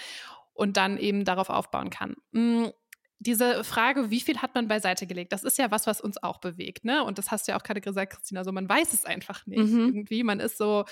[0.54, 2.16] und dann eben darauf aufbauen kann.
[2.34, 2.72] Hm,
[3.20, 6.40] diese Frage, wie viel hat man beiseite gelegt, das ist ja was, was uns auch
[6.40, 7.04] bewegt, ne?
[7.04, 9.60] Und das hast du ja auch gerade gesagt, Christina, so man weiß es einfach nicht.
[9.72, 9.94] Mhm.
[9.94, 10.86] Irgendwie, man ist so,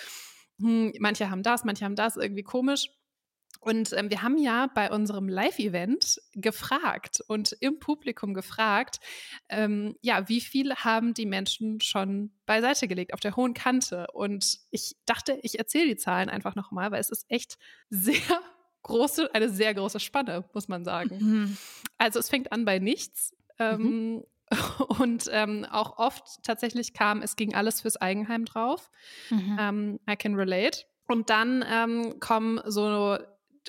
[0.60, 2.90] hm, manche haben das, manche haben das, irgendwie komisch.
[3.60, 9.00] Und ähm, wir haben ja bei unserem Live-Event gefragt und im Publikum gefragt,
[9.50, 14.08] ähm, ja, wie viel haben die Menschen schon beiseite gelegt auf der hohen Kante?
[14.14, 17.58] Und ich dachte, ich erzähle die Zahlen einfach nochmal, weil es ist echt
[17.90, 18.42] sehr
[18.84, 21.18] große, eine sehr große Spanne, muss man sagen.
[21.20, 21.58] Mhm.
[21.98, 23.36] Also es fängt an bei nichts.
[23.60, 24.24] Ähm, mhm.
[25.00, 28.90] Und ähm, auch oft tatsächlich kam, es ging alles fürs Eigenheim drauf.
[29.30, 29.58] Mhm.
[29.60, 30.86] Ähm, I can relate.
[31.08, 33.18] Und dann ähm, kommen so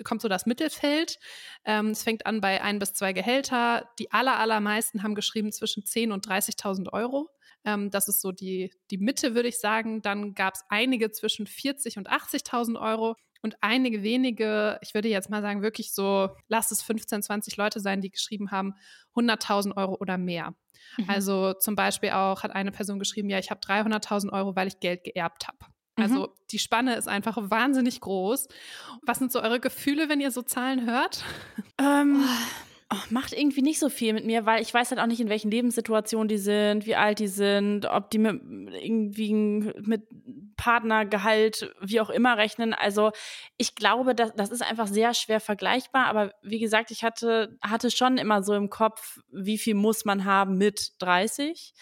[0.05, 1.19] kommt so das Mittelfeld.
[1.65, 3.89] Ähm, es fängt an bei ein bis zwei Gehälter.
[3.99, 7.29] Die aller, allermeisten haben geschrieben zwischen 10.000 und 30.000 Euro.
[7.65, 10.03] Ähm, das ist so die, die Mitte, würde ich sagen.
[10.03, 15.31] Dann gab es einige zwischen 40 und 80.000 Euro und einige wenige, ich würde jetzt
[15.31, 18.75] mal sagen, wirklich so, lass es 15, 20 Leute sein, die geschrieben haben,
[19.15, 20.55] 100.000 Euro oder mehr.
[20.99, 21.09] Mhm.
[21.09, 24.81] Also zum Beispiel auch hat eine Person geschrieben, ja, ich habe 300.000 Euro, weil ich
[24.81, 25.59] Geld geerbt habe.
[26.01, 26.33] Also mhm.
[26.51, 28.49] die Spanne ist einfach wahnsinnig groß.
[29.03, 31.25] Was sind so eure Gefühle, wenn ihr so Zahlen hört?
[31.79, 32.25] Ähm,
[32.93, 35.29] oh, macht irgendwie nicht so viel mit mir, weil ich weiß halt auch nicht, in
[35.29, 38.41] welchen Lebenssituationen die sind, wie alt die sind, ob die mit
[38.83, 40.03] irgendwie mit
[40.57, 42.75] Partnergehalt, wie auch immer rechnen.
[42.75, 43.13] Also
[43.57, 46.07] ich glaube, das, das ist einfach sehr schwer vergleichbar.
[46.07, 50.27] Aber wie gesagt, ich hatte, hatte schon immer so im Kopf, wie viel muss man
[50.27, 51.73] haben mit 30.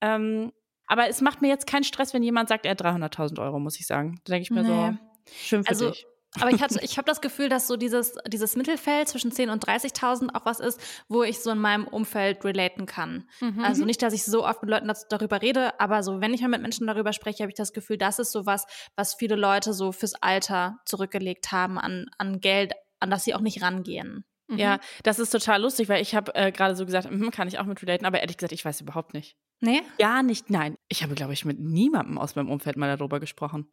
[0.00, 0.52] Ähm,
[0.86, 3.78] aber es macht mir jetzt keinen Stress, wenn jemand sagt, er hat 300.000 Euro, muss
[3.78, 4.20] ich sagen.
[4.24, 4.68] Da denke ich mir nee.
[4.68, 6.06] so, schön für also, dich.
[6.40, 9.64] Aber ich, hatte, ich habe das Gefühl, dass so dieses, dieses Mittelfeld zwischen 10.000 und
[9.64, 13.28] 30.000 auch was ist, wo ich so in meinem Umfeld relaten kann.
[13.40, 13.60] Mhm.
[13.64, 16.48] Also nicht, dass ich so oft mit Leuten darüber rede, aber so, wenn ich mal
[16.48, 19.72] mit Menschen darüber spreche, habe ich das Gefühl, das ist so was, was viele Leute
[19.72, 24.24] so fürs Alter zurückgelegt haben an, an Geld, an das sie auch nicht rangehen.
[24.48, 24.58] Mhm.
[24.58, 27.58] Ja, das ist total lustig, weil ich habe äh, gerade so gesagt, hm, kann ich
[27.58, 29.36] auch mit relaten, aber ehrlich gesagt, ich weiß überhaupt nicht.
[29.60, 29.82] Nee?
[29.98, 30.76] Gar nicht, nein.
[30.88, 33.68] Ich habe, glaube ich, mit niemandem aus meinem Umfeld mal darüber gesprochen.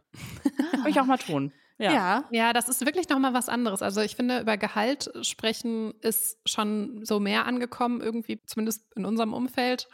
[0.72, 1.52] Kann ich auch mal tun.
[1.78, 1.94] Ja.
[1.94, 2.26] ja.
[2.32, 3.82] ja, das ist wirklich nochmal was anderes.
[3.82, 9.34] Also ich finde, über Gehalt sprechen ist schon so mehr angekommen, irgendwie, zumindest in unserem
[9.34, 9.88] Umfeld.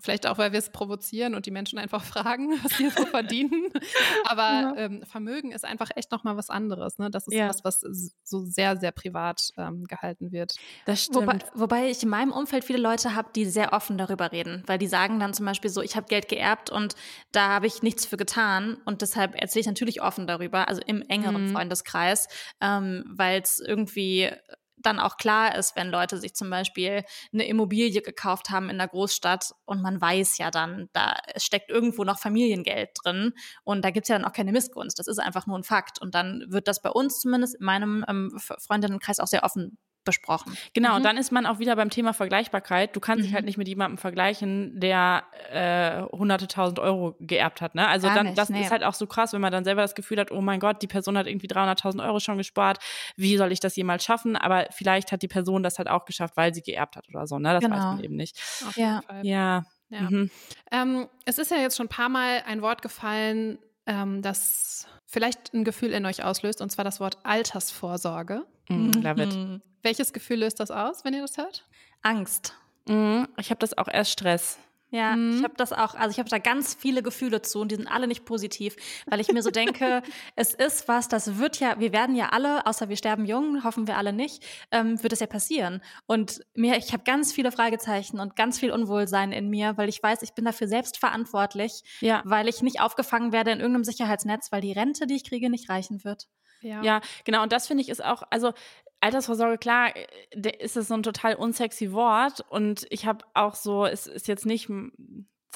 [0.00, 3.72] Vielleicht auch, weil wir es provozieren und die Menschen einfach fragen, was sie so verdienen.
[4.24, 4.74] Aber ja.
[4.76, 6.98] ähm, Vermögen ist einfach echt nochmal was anderes.
[6.98, 7.10] Ne?
[7.10, 7.48] Das ist ja.
[7.48, 7.80] was, was
[8.22, 10.54] so sehr, sehr privat ähm, gehalten wird.
[10.84, 11.16] Das stimmt.
[11.16, 14.78] Wobei, wobei, ich in meinem Umfeld viele Leute habe, die sehr offen darüber reden, weil
[14.78, 16.94] die sagen dann zum Beispiel so, ich habe Geld geerbt und
[17.32, 21.02] da habe ich nichts für getan und deshalb erzähle ich natürlich offen darüber, also im
[21.02, 21.52] engeren mhm.
[21.52, 22.28] Freundeskreis,
[22.60, 24.30] ähm, weil es irgendwie
[24.78, 28.88] dann auch klar ist, wenn Leute sich zum Beispiel eine Immobilie gekauft haben in der
[28.88, 33.32] Großstadt und man weiß ja dann, da steckt irgendwo noch Familiengeld drin
[33.64, 34.98] und da gibt es ja dann auch keine Missgunst.
[34.98, 36.00] Das ist einfach nur ein Fakt.
[36.00, 40.56] Und dann wird das bei uns zumindest in meinem ähm, Freundinnenkreis auch sehr offen besprochen.
[40.72, 40.96] Genau, mhm.
[40.96, 42.96] und dann ist man auch wieder beim Thema Vergleichbarkeit.
[42.96, 43.26] Du kannst mhm.
[43.26, 47.74] dich halt nicht mit jemandem vergleichen, der äh, hunderte tausend Euro geerbt hat.
[47.74, 47.86] Ne?
[47.86, 48.62] Also dann, nicht, das nee.
[48.62, 50.80] ist halt auch so krass, wenn man dann selber das Gefühl hat, oh mein Gott,
[50.80, 52.78] die Person hat irgendwie 300.000 Euro schon gespart.
[53.16, 54.36] Wie soll ich das jemals schaffen?
[54.36, 57.38] Aber vielleicht hat die Person das halt auch geschafft, weil sie geerbt hat oder so.
[57.38, 57.52] Ne?
[57.52, 57.76] Das genau.
[57.76, 58.40] weiß man eben nicht.
[58.66, 59.02] Auf ja.
[59.22, 59.64] ja.
[59.88, 60.00] Ja.
[60.00, 60.30] Mhm.
[60.72, 65.54] Ähm, es ist ja jetzt schon ein paar Mal ein Wort gefallen, ähm, das vielleicht
[65.54, 68.44] ein Gefühl in euch auslöst, und zwar das Wort Altersvorsorge.
[68.68, 68.92] Mhm.
[69.02, 69.62] Love it.
[69.82, 71.64] Welches Gefühl löst das aus, wenn ihr das hört?
[72.02, 72.54] Angst.
[72.88, 73.28] Mhm.
[73.38, 74.58] Ich habe das auch erst Stress.
[74.90, 75.38] Ja, mhm.
[75.38, 77.88] ich habe das auch, also ich habe da ganz viele Gefühle zu und die sind
[77.88, 80.02] alle nicht positiv, weil ich mir so denke,
[80.36, 83.88] es ist was, das wird ja, wir werden ja alle, außer wir sterben jung, hoffen
[83.88, 85.82] wir alle nicht, ähm, wird es ja passieren.
[86.06, 90.00] Und mir, ich habe ganz viele Fragezeichen und ganz viel Unwohlsein in mir, weil ich
[90.00, 92.22] weiß, ich bin dafür selbst verantwortlich, ja.
[92.24, 95.68] weil ich nicht aufgefangen werde in irgendeinem Sicherheitsnetz, weil die Rente, die ich kriege, nicht
[95.68, 96.28] reichen wird.
[96.66, 96.82] Ja.
[96.82, 97.42] ja, genau.
[97.42, 98.52] Und das finde ich ist auch, also
[99.00, 102.44] Altersvorsorge, klar, äh, ist es so ein total unsexy Wort.
[102.48, 104.68] Und ich habe auch so, es ist jetzt nicht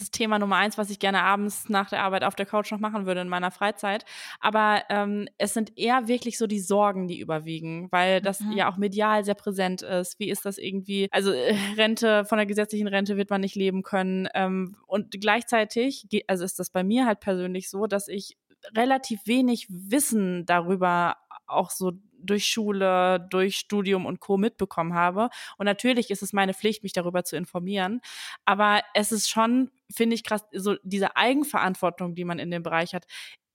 [0.01, 2.81] das Thema Nummer eins, was ich gerne abends nach der Arbeit auf der Couch noch
[2.81, 4.05] machen würde in meiner Freizeit.
[4.41, 8.53] Aber ähm, es sind eher wirklich so die Sorgen, die überwiegen, weil das mhm.
[8.53, 10.19] ja auch medial sehr präsent ist.
[10.19, 11.09] Wie ist das irgendwie?
[11.11, 14.29] Also äh, Rente, von der gesetzlichen Rente wird man nicht leben können.
[14.35, 18.37] Ähm, und gleichzeitig, also ist das bei mir halt persönlich so, dass ich
[18.75, 21.93] relativ wenig Wissen darüber auch so
[22.23, 24.37] durch Schule, durch Studium und Co.
[24.37, 25.31] mitbekommen habe.
[25.57, 28.01] Und natürlich ist es meine Pflicht, mich darüber zu informieren.
[28.45, 32.95] Aber es ist schon, finde ich krass, so diese Eigenverantwortung, die man in dem Bereich
[32.95, 33.07] hat,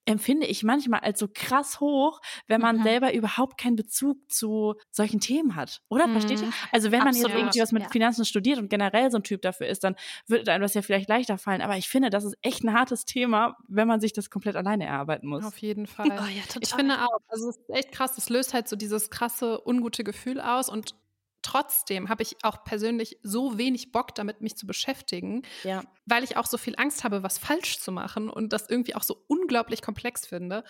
[0.06, 2.84] empfinde ich manchmal als so krass hoch, wenn man mhm.
[2.84, 5.82] selber überhaupt keinen Bezug zu solchen Themen hat.
[5.90, 6.08] Oder?
[6.08, 6.14] Mhm.
[6.14, 6.52] Versteht ihr?
[6.72, 7.24] Also wenn Absolut.
[7.24, 7.90] man jetzt irgendwie was mit ja.
[7.90, 9.96] Finanzen studiert und generell so ein Typ dafür ist, dann
[10.28, 11.62] würde einem das ja vielleicht leichter fallen.
[11.62, 14.86] Aber ich finde, das ist echt ein hartes Thema, wenn man sich das komplett alleine
[14.86, 15.44] erarbeiten muss.
[15.44, 16.08] Auf jeden Fall.
[16.08, 19.10] Oh, ja, ich finde auch, also es ist echt krass, es löst halt so dieses
[19.10, 20.96] krasse, ungute Gefühl aus und
[21.46, 25.84] Trotzdem habe ich auch persönlich so wenig Bock damit, mich zu beschäftigen, ja.
[26.08, 29.04] weil ich auch so viel Angst habe, was falsch zu machen und das irgendwie auch
[29.04, 30.64] so unglaublich komplex finde.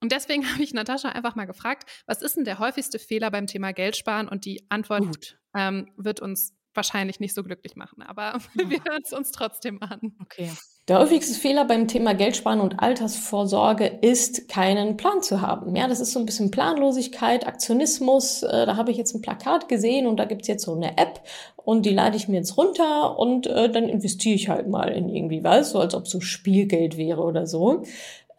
[0.00, 3.48] Und deswegen habe ich Natascha einfach mal gefragt, was ist denn der häufigste Fehler beim
[3.48, 4.28] Thema Geld sparen?
[4.28, 9.12] Und die Antwort ähm, wird uns wahrscheinlich nicht so glücklich machen, aber wir hören es
[9.12, 10.14] uns trotzdem an.
[10.22, 10.50] Okay.
[10.88, 15.76] Der häufigste Fehler beim Thema Geldsparen und Altersvorsorge ist, keinen Plan zu haben.
[15.76, 18.42] Ja, das ist so ein bisschen Planlosigkeit, Aktionismus.
[18.42, 21.20] Äh, da habe ich jetzt ein Plakat gesehen und da gibt's jetzt so eine App
[21.56, 25.08] und die lade ich mir jetzt runter und äh, dann investiere ich halt mal in
[25.08, 27.84] irgendwie was, so als ob so Spielgeld wäre oder so.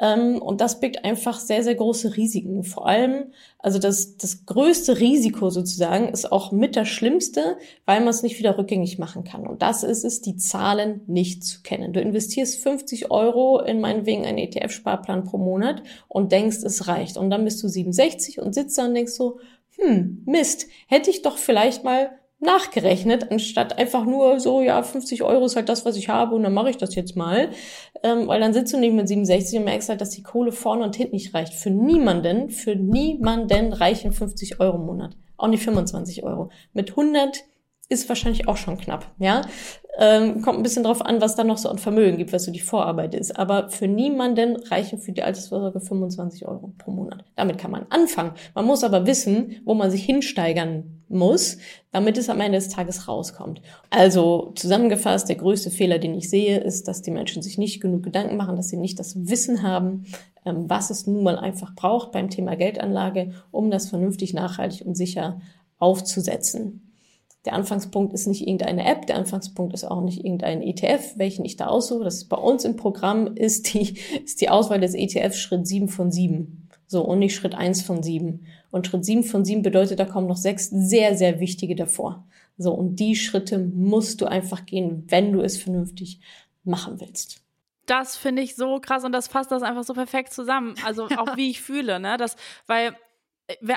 [0.01, 2.63] Ähm, und das birgt einfach sehr, sehr große Risiken.
[2.63, 8.09] Vor allem, also das, das größte Risiko sozusagen ist auch mit das Schlimmste, weil man
[8.09, 9.45] es nicht wieder rückgängig machen kann.
[9.45, 11.93] Und das ist es, die Zahlen nicht zu kennen.
[11.93, 17.15] Du investierst 50 Euro in meinetwegen einen ETF-Sparplan pro Monat und denkst, es reicht.
[17.15, 19.39] Und dann bist du 67 und sitzt da und denkst so,
[19.77, 22.09] hm, Mist, hätte ich doch vielleicht mal
[22.41, 26.43] nachgerechnet, anstatt einfach nur so, ja, 50 Euro ist halt das, was ich habe und
[26.43, 27.51] dann mache ich das jetzt mal.
[28.03, 30.83] Ähm, weil dann sitzt du nicht mit 67 und merkst halt, dass die Kohle vorne
[30.83, 31.53] und hinten nicht reicht.
[31.53, 35.15] Für niemanden, für niemanden reichen 50 Euro im Monat.
[35.37, 36.49] Auch nicht 25 Euro.
[36.73, 37.43] Mit 100
[37.89, 39.41] ist wahrscheinlich auch schon knapp, ja.
[39.99, 42.51] Ähm, kommt ein bisschen drauf an, was da noch so an Vermögen gibt, was so
[42.51, 43.37] die Vorarbeit ist.
[43.37, 47.25] Aber für niemanden reichen für die Altersvorsorge 25 Euro pro Monat.
[47.35, 48.31] Damit kann man anfangen.
[48.55, 51.57] Man muss aber wissen, wo man sich hinsteigern muss,
[51.91, 53.61] damit es am Ende des Tages rauskommt.
[53.89, 58.03] Also zusammengefasst, der größte Fehler, den ich sehe, ist, dass die Menschen sich nicht genug
[58.03, 60.05] Gedanken machen, dass sie nicht das Wissen haben,
[60.45, 64.95] ähm, was es nun mal einfach braucht beim Thema Geldanlage, um das vernünftig, nachhaltig und
[64.95, 65.41] sicher
[65.77, 66.91] aufzusetzen.
[67.45, 71.57] Der Anfangspunkt ist nicht irgendeine App, der Anfangspunkt ist auch nicht irgendein ETF, welchen ich
[71.57, 72.03] da aussuche.
[72.03, 75.87] Das ist bei uns im Programm ist die, ist die Auswahl des ETFs Schritt 7
[75.87, 76.60] von 7.
[76.91, 78.45] So, und nicht Schritt 1 von 7.
[78.69, 82.27] Und Schritt 7 von 7 bedeutet, da kommen noch sechs sehr, sehr wichtige davor.
[82.57, 86.19] So, und die Schritte musst du einfach gehen, wenn du es vernünftig
[86.65, 87.41] machen willst
[87.87, 90.75] das finde ich so krass und das fasst das einfach so perfekt zusammen.
[90.85, 92.15] Also auch wie ich fühle, ne?
[92.15, 92.95] Das, weil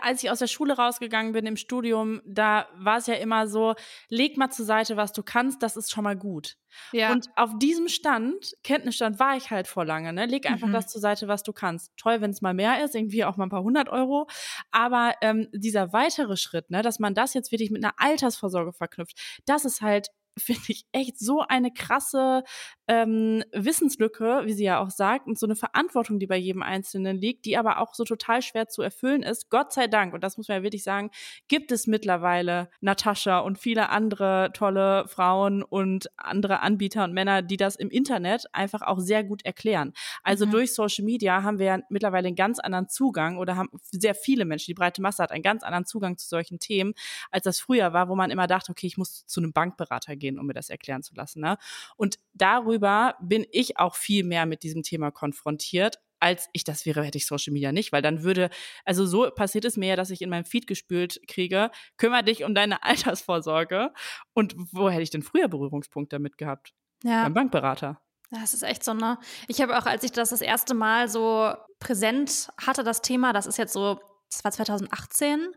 [0.00, 3.74] als ich aus der Schule rausgegangen bin im Studium, da war es ja immer so,
[4.08, 6.56] leg mal zur Seite, was du kannst, das ist schon mal gut.
[6.92, 7.12] Ja.
[7.12, 10.12] Und auf diesem Stand, Kenntnisstand, war ich halt vor lange.
[10.12, 10.26] Ne?
[10.26, 10.72] Leg einfach mhm.
[10.72, 11.92] das zur Seite, was du kannst.
[11.96, 14.26] Toll, wenn es mal mehr ist, irgendwie auch mal ein paar hundert Euro.
[14.70, 19.18] Aber ähm, dieser weitere Schritt, ne, dass man das jetzt wirklich mit einer Altersvorsorge verknüpft,
[19.46, 22.44] das ist halt finde ich echt so eine krasse
[22.88, 27.16] ähm, Wissenslücke, wie sie ja auch sagt, und so eine Verantwortung, die bei jedem Einzelnen
[27.16, 29.50] liegt, die aber auch so total schwer zu erfüllen ist.
[29.50, 31.10] Gott sei Dank, und das muss man ja wirklich sagen,
[31.48, 37.56] gibt es mittlerweile Natascha und viele andere tolle Frauen und andere Anbieter und Männer, die
[37.56, 39.92] das im Internet einfach auch sehr gut erklären.
[40.22, 40.50] Also mhm.
[40.50, 44.44] durch Social Media haben wir ja mittlerweile einen ganz anderen Zugang oder haben sehr viele
[44.44, 46.94] Menschen, die breite Masse hat einen ganz anderen Zugang zu solchen Themen,
[47.30, 50.23] als das früher war, wo man immer dachte, okay, ich muss zu einem Bankberater gehen,
[50.32, 51.40] um mir das erklären zu lassen.
[51.40, 51.56] Ne?
[51.96, 57.02] Und darüber bin ich auch viel mehr mit diesem Thema konfrontiert, als ich das wäre,
[57.02, 58.48] hätte ich Social Media nicht, weil dann würde,
[58.86, 62.44] also so passiert es mir ja, dass ich in meinem Feed gespült kriege, kümmere dich
[62.44, 63.92] um deine Altersvorsorge.
[64.32, 66.72] Und wo hätte ich denn früher Berührungspunkte damit gehabt?
[67.02, 67.24] Ja.
[67.24, 68.00] Beim Bankberater.
[68.30, 69.18] Das ist echt so, ne?
[69.48, 73.46] Ich habe auch, als ich das das erste Mal so präsent hatte, das Thema, das
[73.46, 75.54] ist jetzt so, das war 2018,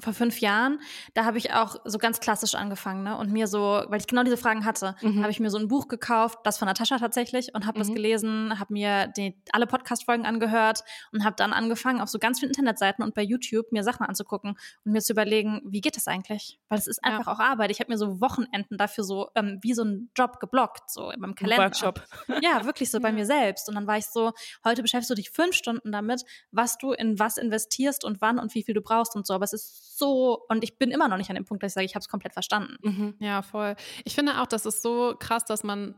[0.00, 0.80] vor fünf Jahren,
[1.14, 3.16] da habe ich auch so ganz klassisch angefangen, ne?
[3.16, 5.20] Und mir so, weil ich genau diese Fragen hatte, mhm.
[5.20, 7.82] habe ich mir so ein Buch gekauft, das von Natascha tatsächlich, und habe mhm.
[7.82, 12.40] das gelesen, habe mir die, alle Podcast-Folgen angehört und habe dann angefangen, auf so ganz
[12.40, 16.08] vielen Internetseiten und bei YouTube mir Sachen anzugucken und mir zu überlegen, wie geht das
[16.08, 16.58] eigentlich?
[16.68, 17.32] Weil es ist einfach ja.
[17.32, 17.70] auch Arbeit.
[17.70, 21.20] Ich habe mir so Wochenenden dafür so ähm, wie so einen Job geblockt, so in
[21.20, 21.64] meinem Kalender.
[21.64, 22.02] Workshop.
[22.42, 23.68] Ja, wirklich so bei mir selbst.
[23.68, 24.32] Und dann war ich so,
[24.64, 28.54] heute beschäftigst du dich fünf Stunden damit, was du in was investierst und wann und
[28.54, 31.30] wie viel du brauchst so, aber es ist so, und ich bin immer noch nicht
[31.30, 32.76] an dem Punkt, dass ich sage, ich habe es komplett verstanden.
[32.82, 33.14] Mhm.
[33.18, 33.76] Ja, voll.
[34.04, 35.94] Ich finde auch, das ist so krass, dass man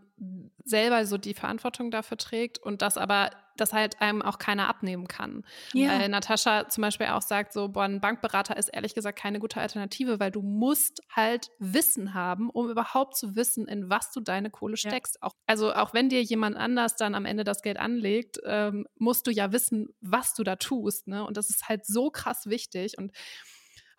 [0.65, 5.09] selber so die Verantwortung dafür trägt und das aber, das halt einem auch keiner abnehmen
[5.09, 5.45] kann.
[5.73, 5.91] Ja.
[5.91, 9.61] Weil Natascha zum Beispiel auch sagt, so, boah, ein Bankberater ist ehrlich gesagt keine gute
[9.61, 14.51] Alternative, weil du musst halt Wissen haben, um überhaupt zu wissen, in was du deine
[14.51, 15.17] Kohle steckst.
[15.17, 15.29] Ja.
[15.29, 19.27] Auch, also auch wenn dir jemand anders dann am Ende das Geld anlegt, ähm, musst
[19.27, 21.09] du ja wissen, was du da tust.
[21.09, 21.25] Ne?
[21.25, 23.13] Und das ist halt so krass wichtig und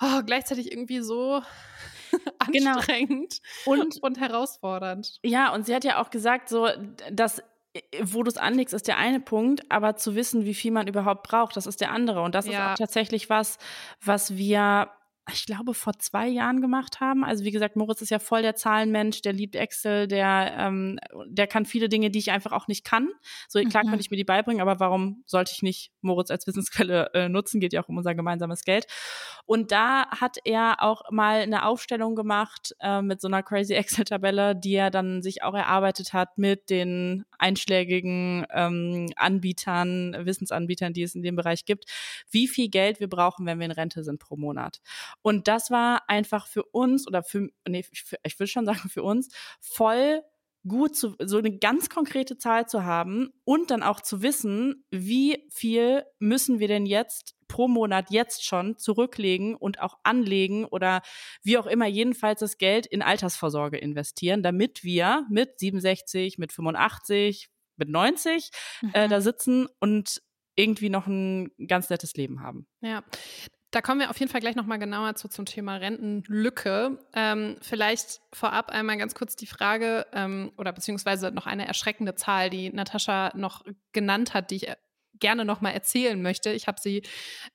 [0.01, 1.41] oh, gleichzeitig irgendwie so.
[2.39, 3.82] anstrengend genau.
[3.82, 5.19] und, und herausfordernd.
[5.24, 6.67] Ja, und sie hat ja auch gesagt, so,
[7.12, 7.41] dass
[8.02, 11.28] wo du es anlegst, ist der eine Punkt, aber zu wissen, wie viel man überhaupt
[11.28, 12.22] braucht, das ist der andere.
[12.22, 12.52] Und das ja.
[12.52, 13.58] ist auch tatsächlich was,
[14.04, 14.89] was wir
[15.33, 17.23] ich glaube, vor zwei Jahren gemacht haben.
[17.23, 21.47] Also wie gesagt, Moritz ist ja voll der Zahlenmensch, der liebt Excel, der, ähm, der
[21.47, 23.09] kann viele Dinge, die ich einfach auch nicht kann.
[23.47, 23.89] So klar mhm.
[23.89, 27.59] könnte ich mir die beibringen, aber warum sollte ich nicht Moritz als Wissensquelle äh, nutzen?
[27.59, 28.85] Geht ja auch um unser gemeinsames Geld.
[29.45, 34.55] Und da hat er auch mal eine Aufstellung gemacht äh, mit so einer crazy Excel-Tabelle,
[34.55, 41.15] die er dann sich auch erarbeitet hat mit den einschlägigen ähm, Anbietern, Wissensanbietern, die es
[41.15, 41.85] in dem Bereich gibt,
[42.29, 44.81] wie viel Geld wir brauchen, wenn wir in Rente sind pro Monat.
[45.21, 49.03] Und das war einfach für uns oder für, nee, für, ich würde schon sagen für
[49.03, 49.29] uns,
[49.60, 50.21] voll
[50.67, 55.47] gut zu, so eine ganz konkrete Zahl zu haben und dann auch zu wissen, wie
[55.49, 61.01] viel müssen wir denn jetzt pro Monat jetzt schon zurücklegen und auch anlegen oder
[61.43, 67.49] wie auch immer jedenfalls das Geld in Altersvorsorge investieren, damit wir mit 67, mit 85,
[67.77, 68.49] mit 90
[68.82, 68.91] mhm.
[68.93, 70.21] äh, da sitzen und
[70.55, 72.67] irgendwie noch ein ganz nettes Leben haben.
[72.82, 73.03] Ja.
[73.71, 76.97] Da kommen wir auf jeden Fall gleich nochmal genauer zu zum Thema Rentenlücke.
[77.13, 82.49] Ähm, vielleicht vorab einmal ganz kurz die Frage ähm, oder beziehungsweise noch eine erschreckende Zahl,
[82.49, 84.75] die Natascha noch genannt hat, die ich äh,
[85.19, 86.51] gerne nochmal erzählen möchte.
[86.51, 87.03] Ich habe sie,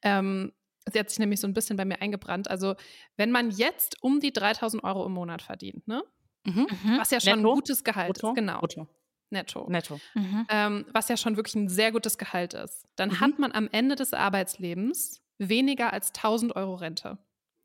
[0.02, 0.52] ähm,
[0.92, 2.48] sie hat sich nämlich so ein bisschen bei mir eingebrannt.
[2.48, 2.76] Also
[3.16, 6.04] wenn man jetzt um die 3000 Euro im Monat verdient, ne?
[6.44, 6.66] Mhm.
[6.70, 6.98] mhm.
[6.98, 7.50] Was ja schon Netto?
[7.50, 8.28] ein gutes Gehalt Brutto?
[8.28, 8.60] ist, genau.
[8.60, 8.86] Brutto.
[9.30, 9.66] Netto.
[9.68, 10.00] Netto.
[10.14, 10.46] Mhm.
[10.48, 12.86] Ähm, was ja schon wirklich ein sehr gutes Gehalt ist.
[12.94, 13.20] Dann mhm.
[13.20, 17.18] hat man am Ende des Arbeitslebens weniger als 1000 Euro Rente.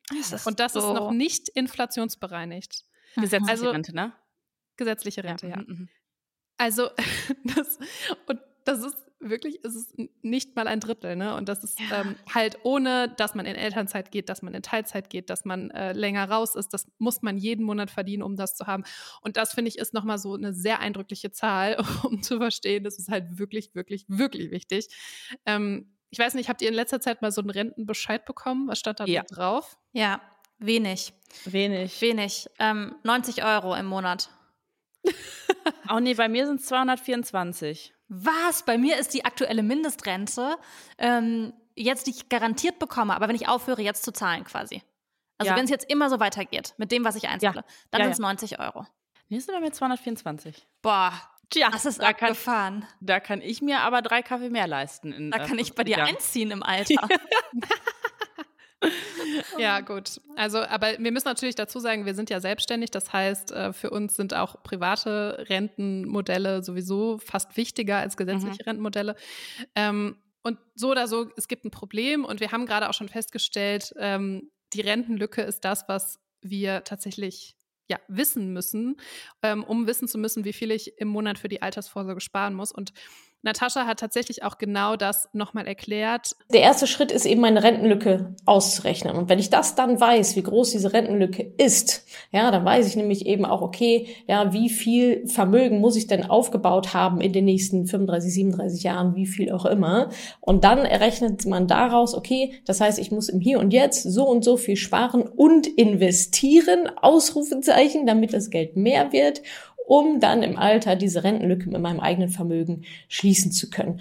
[0.09, 0.79] Das und das so.
[0.79, 2.85] ist noch nicht inflationsbereinigt.
[3.15, 4.13] Gesetzliche also, Rente, ne?
[4.77, 5.57] Gesetzliche Rente, ja.
[5.57, 5.61] ja.
[5.61, 5.89] Mhm, mhm.
[6.57, 6.89] Also,
[7.55, 7.79] das,
[8.27, 11.35] und das ist wirklich, ist es nicht mal ein Drittel, ne?
[11.35, 12.01] Und das ist ja.
[12.01, 15.71] ähm, halt ohne, dass man in Elternzeit geht, dass man in Teilzeit geht, dass man
[15.71, 16.69] äh, länger raus ist.
[16.69, 18.83] Das muss man jeden Monat verdienen, um das zu haben.
[19.21, 22.97] Und das finde ich ist nochmal so eine sehr eindrückliche Zahl, um zu verstehen, das
[22.97, 24.87] ist halt wirklich, wirklich, wirklich wichtig.
[25.45, 28.67] Ähm, ich weiß nicht, habt ihr in letzter Zeit mal so einen Rentenbescheid bekommen?
[28.67, 29.23] Was stand da ja.
[29.23, 29.77] drauf?
[29.91, 30.21] Ja,
[30.57, 31.13] wenig.
[31.45, 32.01] Wenig.
[32.01, 32.49] Wenig.
[32.59, 34.29] Ähm, 90 Euro im Monat.
[35.89, 37.93] oh nee, bei mir sind es 224.
[38.07, 38.63] Was?
[38.63, 40.57] Bei mir ist die aktuelle Mindestrente
[40.97, 44.81] ähm, jetzt, die ich garantiert bekomme, aber wenn ich aufhöre, jetzt zu zahlen quasi.
[45.37, 45.57] Also ja.
[45.57, 47.63] wenn es jetzt immer so weitergeht mit dem, was ich einzahle, ja.
[47.91, 48.85] dann ja, sind es 90 Euro.
[49.29, 50.67] Nee, sind bei mir 224.
[50.81, 51.13] Boah,
[51.49, 52.81] Tja, das ist da abgefahren.
[52.81, 55.11] Kann, da kann ich mir aber drei Kaffee mehr leisten.
[55.11, 56.05] In, da kann äh, ich bei dir ja.
[56.05, 57.07] einziehen im Alter.
[59.57, 60.21] ja, gut.
[60.35, 62.91] Also, aber wir müssen natürlich dazu sagen, wir sind ja selbstständig.
[62.91, 68.67] Das heißt, äh, für uns sind auch private Rentenmodelle sowieso fast wichtiger als gesetzliche mhm.
[68.67, 69.15] Rentenmodelle.
[69.75, 73.09] Ähm, und so oder so, es gibt ein Problem und wir haben gerade auch schon
[73.09, 77.55] festgestellt, ähm, die Rentenlücke ist das, was wir tatsächlich
[77.89, 78.97] ja, wissen müssen,
[79.41, 82.71] ähm, um wissen zu müssen, wie viel ich im Monat für die Altersvorsorge sparen muss.
[82.71, 82.93] Und
[83.41, 86.35] Natascha hat tatsächlich auch genau das nochmal erklärt.
[86.51, 89.15] Der erste Schritt ist eben meine Rentenlücke auszurechnen.
[89.15, 92.97] Und wenn ich das dann weiß, wie groß diese Rentenlücke ist, ja, dann weiß ich
[92.97, 97.45] nämlich eben auch, okay, ja, wie viel Vermögen muss ich denn aufgebaut haben in den
[97.45, 100.09] nächsten 35, 37 Jahren, wie viel auch immer.
[100.41, 104.27] Und dann errechnet man daraus, okay, das heißt, ich muss im Hier und Jetzt so
[104.27, 109.41] und so viel sparen und investieren, Ausrufezeichen, damit das Geld mehr wird
[109.89, 113.99] um dann im Alter diese Rentenlücke mit meinem eigenen Vermögen schließen zu können.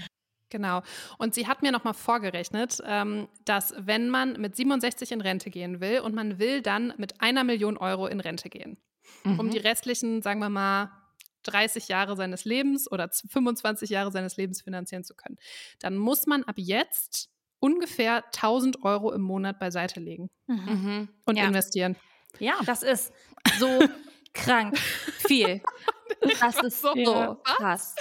[0.51, 0.83] Genau.
[1.17, 5.81] Und sie hat mir nochmal vorgerechnet, ähm, dass wenn man mit 67 in Rente gehen
[5.81, 8.77] will und man will dann mit einer Million Euro in Rente gehen,
[9.25, 9.41] mhm.
[9.41, 10.91] um die restlichen, sagen wir mal,
[11.45, 15.39] 30 Jahre seines Lebens oder 25 Jahre seines Lebens finanzieren zu können,
[15.81, 21.09] dann muss man ab jetzt ungefähr 1000 Euro im Monat beiseite legen mhm.
[21.25, 21.47] und ja.
[21.47, 21.97] investieren.
[22.41, 23.11] Ja, das ist
[23.59, 23.81] so
[24.35, 25.63] krank viel.
[26.41, 26.95] Das ist so
[27.45, 27.95] krass.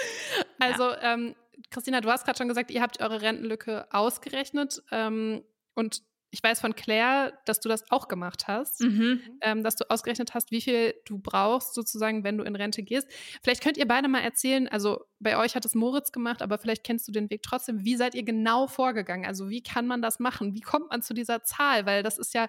[0.58, 1.36] Also, ähm,
[1.70, 4.82] Christina, du hast gerade schon gesagt, ihr habt eure Rentenlücke ausgerechnet.
[4.90, 9.20] Ähm, und ich weiß von Claire, dass du das auch gemacht hast, mhm.
[9.40, 13.08] ähm, dass du ausgerechnet hast, wie viel du brauchst, sozusagen, wenn du in Rente gehst.
[13.42, 16.84] Vielleicht könnt ihr beide mal erzählen, also bei euch hat es Moritz gemacht, aber vielleicht
[16.84, 17.84] kennst du den Weg trotzdem.
[17.84, 19.26] Wie seid ihr genau vorgegangen?
[19.26, 20.54] Also, wie kann man das machen?
[20.54, 21.86] Wie kommt man zu dieser Zahl?
[21.86, 22.48] Weil das ist ja,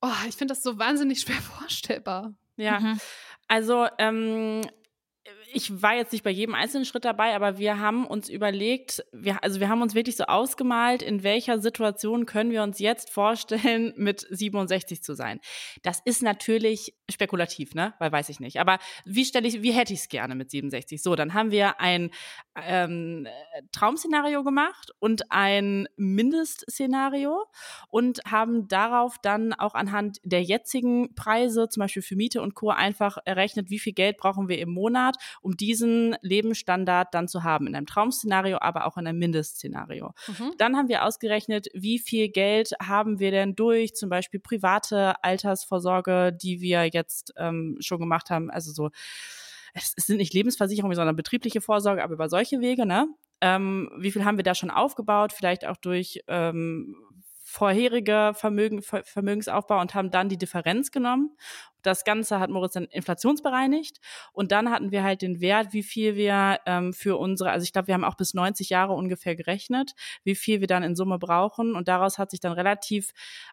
[0.00, 2.34] oh, ich finde das so wahnsinnig schwer vorstellbar.
[2.58, 3.00] Ja, mhm.
[3.46, 4.62] also ähm,
[5.52, 9.42] ich war jetzt nicht bei jedem einzelnen Schritt dabei, aber wir haben uns überlegt, wir,
[9.42, 13.92] also wir haben uns wirklich so ausgemalt, in welcher Situation können wir uns jetzt vorstellen,
[13.96, 15.40] mit 67 zu sein.
[15.82, 17.94] Das ist natürlich spekulativ, ne?
[17.98, 18.60] Weil weiß ich nicht.
[18.60, 21.02] Aber wie stelle ich, wie hätte ich es gerne mit 67?
[21.02, 22.10] So, dann haben wir ein
[22.56, 23.26] ähm,
[23.72, 27.44] Traumszenario gemacht und ein Mindestszenario
[27.88, 32.70] und haben darauf dann auch anhand der jetzigen Preise, zum Beispiel für Miete und Co.,
[32.70, 37.66] einfach errechnet, wie viel Geld brauchen wir im Monat um diesen Lebensstandard dann zu haben,
[37.66, 40.12] in einem Traum-Szenario, aber auch in einem Mindestszenario.
[40.26, 40.52] Mhm.
[40.58, 46.32] Dann haben wir ausgerechnet, wie viel Geld haben wir denn durch zum Beispiel private Altersvorsorge,
[46.32, 48.90] die wir jetzt ähm, schon gemacht haben, also so
[49.74, 53.08] es, sind nicht Lebensversicherungen, sondern betriebliche Vorsorge, aber über solche Wege, ne?
[53.40, 55.32] Ähm, wie viel haben wir da schon aufgebaut?
[55.32, 56.96] Vielleicht auch durch ähm,
[57.50, 61.34] vorherige Vermögen, Vermögensaufbau und haben dann die Differenz genommen.
[61.80, 64.00] Das Ganze hat Moritz dann inflationsbereinigt
[64.34, 67.72] und dann hatten wir halt den Wert, wie viel wir ähm, für unsere, also ich
[67.72, 69.92] glaube, wir haben auch bis 90 Jahre ungefähr gerechnet,
[70.24, 73.12] wie viel wir dann in Summe brauchen und daraus hat sich dann relativ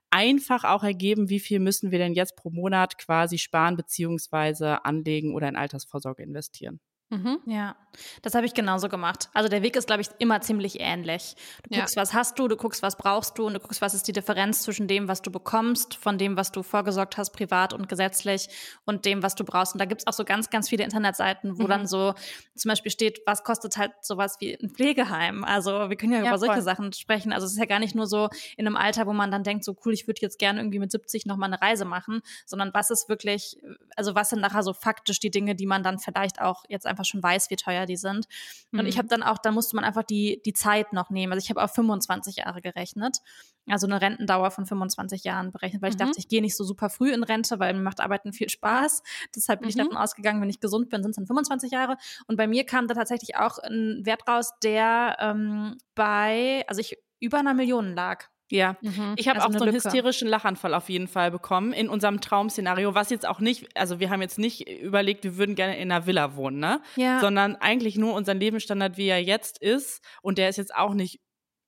[0.10, 5.34] einfach auch ergeben, wie viel müssen wir denn jetzt pro Monat quasi sparen beziehungsweise anlegen
[5.34, 6.82] oder in Altersvorsorge investieren.
[7.10, 7.40] Mhm.
[7.46, 7.76] Ja,
[8.24, 9.30] das habe ich genauso gemacht.
[9.34, 11.36] Also der Weg ist, glaube ich, immer ziemlich ähnlich.
[11.64, 12.02] Du guckst, ja.
[12.02, 14.64] was hast du, du guckst, was brauchst du und du guckst, was ist die Differenz
[14.64, 18.50] zwischen dem, was du bekommst, von dem, was du vorgesorgt hast, privat und gesetzlich
[18.86, 19.74] und dem, was du brauchst.
[19.74, 21.68] Und da gibt es auch so ganz, ganz viele Internetseiten, wo mhm.
[21.68, 22.16] dann so
[22.56, 25.44] zum Beispiel steht, was kostet halt sowas wie ein Pflegeheim.
[25.44, 27.32] Also wir können ja, ja über solche Sachen sprechen.
[27.32, 29.64] Also es ist ja gar nicht nur so in einem Alter, wo man dann denkt,
[29.64, 32.90] so cool, ich würde jetzt gerne irgendwie mit 70 nochmal eine Reise machen, sondern was
[32.90, 33.58] ist wirklich,
[33.96, 37.05] also was sind nachher so faktisch die Dinge, die man dann vielleicht auch jetzt einfach
[37.06, 38.28] schon weiß, wie teuer die sind.
[38.72, 38.80] Mhm.
[38.80, 39.00] Und ich mhm.
[39.00, 41.34] habe dann auch, da musste man einfach die, die Zeit noch nehmen.
[41.34, 43.20] Also ich habe auf 25 Jahre gerechnet,
[43.68, 45.96] also eine Rentendauer von 25 Jahren berechnet, weil mhm.
[45.96, 48.50] ich dachte, ich gehe nicht so super früh in Rente, weil mir macht Arbeiten viel
[48.50, 49.04] Spaß.
[49.36, 49.70] Deshalb bin mhm.
[49.70, 51.98] ich davon ausgegangen, wenn ich gesund bin, sind es dann 25 Jahre.
[52.28, 56.98] Und bei mir kam da tatsächlich auch ein Wert raus, der ähm, bei, also ich
[57.20, 58.26] über einer Million lag.
[58.52, 59.14] Ja, mhm.
[59.16, 59.86] ich habe also auch so einen Lücke.
[59.86, 64.12] hysterischen Lachanfall auf jeden Fall bekommen in unserem Traumszenario, was jetzt auch nicht, also wir
[64.12, 66.82] haben jetzt nicht überlegt, wir würden gerne in einer Villa wohnen, ne?
[66.96, 67.20] Ja.
[67.20, 70.04] Sondern eigentlich nur unseren Lebensstandard, wie er jetzt ist.
[70.22, 71.22] Und der ist jetzt auch nicht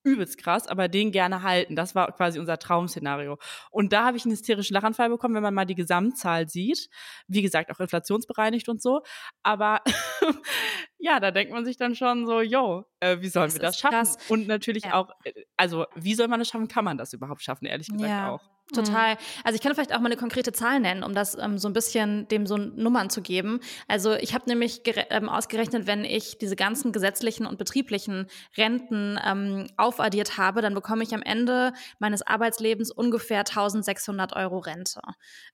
[0.08, 1.76] übelst krass, aber den gerne halten.
[1.76, 3.38] Das war quasi unser Traumszenario.
[3.70, 6.90] Und da habe ich einen hysterischen Lachanfall bekommen, wenn man mal die Gesamtzahl sieht.
[7.28, 9.02] Wie gesagt, auch inflationsbereinigt und so.
[9.44, 9.82] Aber
[10.98, 13.80] ja, da denkt man sich dann schon so, yo, äh, wie sollen das wir das
[13.80, 13.96] schaffen?
[13.96, 14.18] Krass.
[14.30, 14.94] Und natürlich ja.
[14.94, 16.68] auch, äh, also wie soll man das schaffen?
[16.68, 17.66] Kann man das überhaupt schaffen?
[17.66, 18.32] Ehrlich gesagt ja.
[18.32, 18.57] auch.
[18.74, 19.14] Total.
[19.14, 19.20] Mhm.
[19.46, 21.74] Also ich kann vielleicht auch mal eine konkrete Zahl nennen, um das ähm, so ein
[21.74, 23.62] bisschen dem so Nummern zu geben.
[23.88, 29.68] Also ich habe nämlich ähm, ausgerechnet, wenn ich diese ganzen gesetzlichen und betrieblichen Renten ähm,
[29.78, 35.02] aufaddiert habe, dann bekomme ich am Ende meines Arbeitslebens ungefähr 1600 Euro Rente.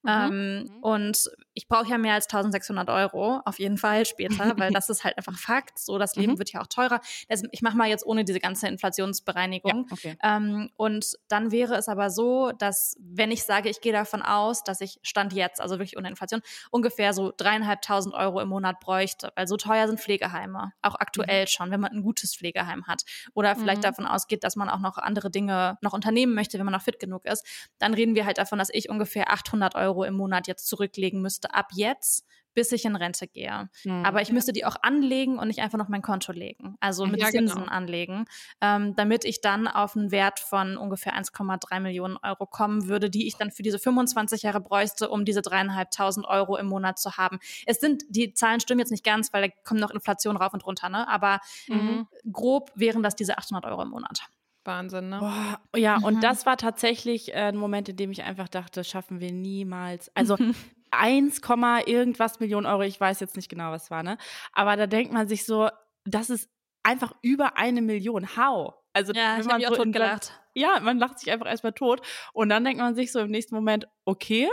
[0.01, 0.09] Mhm.
[0.09, 0.69] Ähm, mhm.
[0.81, 5.03] und ich brauche ja mehr als 1600 Euro, auf jeden Fall später, weil das ist
[5.03, 5.79] halt einfach Fakt.
[5.79, 6.39] So, das Leben mhm.
[6.39, 6.99] wird ja auch teurer.
[7.29, 9.87] Das, ich mache mal jetzt ohne diese ganze Inflationsbereinigung.
[9.87, 10.17] Ja, okay.
[10.23, 14.63] ähm, und dann wäre es aber so, dass wenn ich sage, ich gehe davon aus,
[14.63, 16.41] dass ich Stand jetzt, also wirklich ohne Inflation,
[16.71, 21.47] ungefähr so dreieinhalbtausend Euro im Monat bräuchte, weil so teuer sind Pflegeheime, auch aktuell mhm.
[21.47, 23.03] schon, wenn man ein gutes Pflegeheim hat.
[23.33, 23.87] Oder vielleicht mhm.
[23.87, 26.99] davon ausgeht, dass man auch noch andere Dinge noch unternehmen möchte, wenn man noch fit
[26.99, 27.45] genug ist.
[27.79, 31.42] Dann reden wir halt davon, dass ich ungefähr 800 Euro im Monat jetzt zurücklegen müsste,
[31.51, 33.69] ab jetzt bis ich in Rente gehe.
[33.83, 34.05] Mhm.
[34.05, 36.75] Aber ich müsste die auch anlegen und nicht einfach noch mein Konto legen.
[36.79, 37.71] Also mit ja, Zinsen genau.
[37.71, 38.25] anlegen,
[38.61, 43.27] ähm, damit ich dann auf einen Wert von ungefähr 1,3 Millionen Euro kommen würde, die
[43.27, 47.39] ich dann für diese 25 Jahre bräuchte, um diese dreieinhalbtausend Euro im Monat zu haben.
[47.65, 50.65] Es sind, die Zahlen stimmen jetzt nicht ganz, weil da kommt noch Inflation rauf und
[50.65, 51.07] runter, ne?
[51.07, 52.07] Aber mhm.
[52.31, 54.21] grob wären das diese 800 Euro im Monat.
[54.65, 55.19] Wahnsinn, ne?
[55.19, 56.05] Boah, ja, mhm.
[56.05, 60.09] und das war tatsächlich äh, ein Moment, in dem ich einfach dachte, schaffen wir niemals.
[60.15, 60.37] Also
[60.97, 61.41] 1,
[61.85, 64.17] irgendwas Millionen Euro, ich weiß jetzt nicht genau, was war, ne?
[64.53, 65.69] Aber da denkt man sich so,
[66.05, 66.49] das ist
[66.83, 68.35] einfach über eine Million.
[68.35, 68.75] How?
[68.93, 70.39] Also, ja, ich habe so auch tot gelacht.
[70.53, 72.05] Ja, man lacht sich einfach erstmal tot.
[72.33, 74.49] Und dann denkt man sich so im nächsten Moment, okay,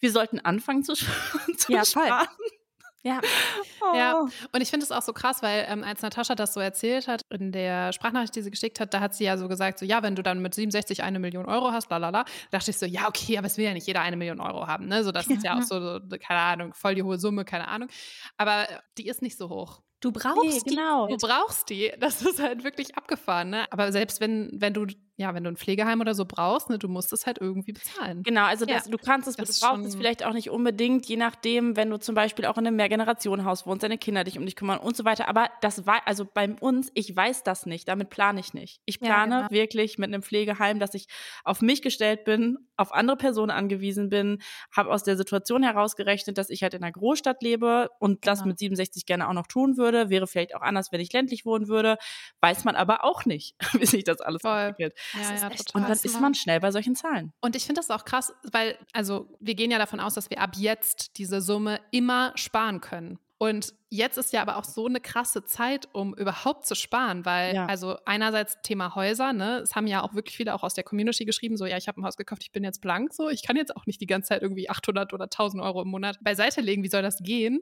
[0.00, 0.94] wir sollten anfangen zu,
[1.56, 2.26] zu ja, sparen.
[2.26, 2.46] Voll.
[3.06, 3.20] Ja.
[3.80, 3.96] Oh.
[3.96, 4.20] ja.
[4.20, 7.22] Und ich finde es auch so krass, weil ähm, als Natascha das so erzählt hat,
[7.30, 10.02] in der Sprachnachricht, die sie geschickt hat, da hat sie ja so gesagt, so ja,
[10.02, 13.38] wenn du dann mit 67 eine Million Euro hast, lalala, dachte ich so, ja, okay,
[13.38, 15.04] aber es will ja nicht jeder eine Million Euro haben, ne?
[15.04, 17.88] So, das ist ja auch so, so keine Ahnung, voll die hohe Summe, keine Ahnung.
[18.38, 18.66] Aber
[18.98, 19.82] die ist nicht so hoch.
[20.00, 20.74] Du brauchst nee, die.
[20.76, 21.06] Genau.
[21.08, 21.92] Du brauchst die.
[21.98, 23.64] Das ist halt wirklich abgefahren, ne?
[23.70, 24.86] Aber selbst wenn, wenn du
[25.18, 28.22] ja, wenn du ein Pflegeheim oder so brauchst, ne, du musst es halt irgendwie bezahlen.
[28.22, 28.90] Genau, also das, ja.
[28.90, 32.14] du kannst es, du brauchst es vielleicht auch nicht unbedingt, je nachdem, wenn du zum
[32.14, 35.28] Beispiel auch in einem Mehrgenerationenhaus wohnst, deine Kinder dich um dich kümmern und so weiter.
[35.28, 38.82] Aber das war, also bei uns, ich weiß das nicht, damit plane ich nicht.
[38.84, 39.50] Ich plane ja, genau.
[39.50, 41.06] wirklich mit einem Pflegeheim, dass ich
[41.44, 46.50] auf mich gestellt bin, auf andere Personen angewiesen bin, habe aus der Situation herausgerechnet, dass
[46.50, 48.32] ich halt in einer Großstadt lebe und genau.
[48.32, 49.85] das mit 67 gerne auch noch tun würde.
[50.10, 51.96] Wäre vielleicht auch anders, wenn ich ländlich wohnen würde.
[52.40, 54.58] Weiß man aber auch nicht, wie sich das alles Voll.
[54.58, 54.98] entwickelt.
[55.14, 55.56] Ja, ja, total.
[55.74, 57.32] Und dann ist man schnell bei solchen Zahlen.
[57.40, 60.40] Und ich finde das auch krass, weil, also wir gehen ja davon aus, dass wir
[60.40, 63.18] ab jetzt diese Summe immer sparen können.
[63.38, 67.54] Und jetzt ist ja aber auch so eine krasse Zeit, um überhaupt zu sparen, weil
[67.54, 67.66] ja.
[67.66, 71.26] also einerseits Thema Häuser, ne, es haben ja auch wirklich viele auch aus der Community
[71.26, 73.28] geschrieben, so ja, ich habe ein Haus gekauft, ich bin jetzt blank, so.
[73.28, 76.18] Ich kann jetzt auch nicht die ganze Zeit irgendwie 800 oder 1000 Euro im Monat
[76.22, 77.60] beiseite legen, wie soll das gehen?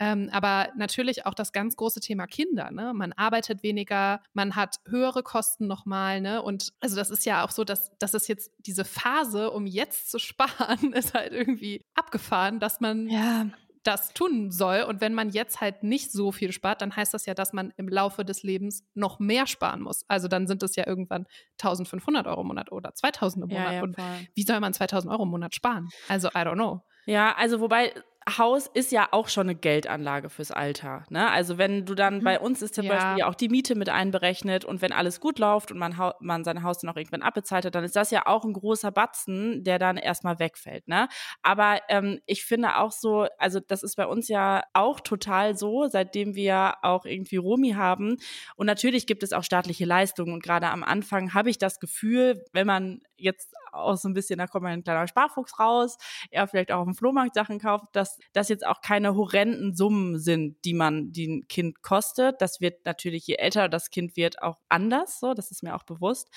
[0.00, 4.76] Ähm, aber natürlich auch das ganz große Thema Kinder, ne, man arbeitet weniger, man hat
[4.88, 8.50] höhere Kosten nochmal, ne, und also das ist ja auch so, dass das ist jetzt
[8.58, 13.46] diese Phase, um jetzt zu sparen, ist halt irgendwie abgefahren, dass man ja
[13.82, 14.82] das tun soll.
[14.82, 17.72] Und wenn man jetzt halt nicht so viel spart, dann heißt das ja, dass man
[17.76, 20.04] im Laufe des Lebens noch mehr sparen muss.
[20.08, 21.26] Also dann sind es ja irgendwann
[21.60, 23.66] 1500 Euro im Monat oder 2000 im Monat.
[23.66, 23.96] Ja, ja, und
[24.34, 25.88] wie soll man 2000 Euro im Monat sparen?
[26.08, 26.82] Also, I don't know.
[27.06, 27.92] Ja, also wobei
[28.38, 31.04] Haus ist ja auch schon eine Geldanlage fürs Alter.
[31.10, 31.28] Ne?
[31.30, 32.24] Also wenn du dann, mhm.
[32.24, 32.94] bei uns ist zum ja.
[32.94, 36.44] Beispiel ja auch die Miete mit einberechnet und wenn alles gut läuft und man, man
[36.44, 39.64] sein Haus dann auch irgendwann abbezahlt hat, dann ist das ja auch ein großer Batzen,
[39.64, 40.86] der dann erstmal wegfällt.
[40.88, 41.08] Ne?
[41.42, 45.88] Aber ähm, ich finde auch so, also das ist bei uns ja auch total so,
[45.88, 48.16] seitdem wir auch irgendwie Romi haben.
[48.56, 52.44] Und natürlich gibt es auch staatliche Leistungen und gerade am Anfang habe ich das Gefühl,
[52.52, 55.96] wenn man jetzt auch so ein bisschen, da kommt ein kleiner Sparfuchs raus,
[56.30, 60.18] er vielleicht auch auf dem Flohmarkt Sachen kauft, dass das jetzt auch keine horrenden Summen
[60.18, 62.40] sind, die man, ein Kind kostet.
[62.40, 65.84] Das wird natürlich, je älter das Kind wird, auch anders, so, das ist mir auch
[65.84, 66.28] bewusst.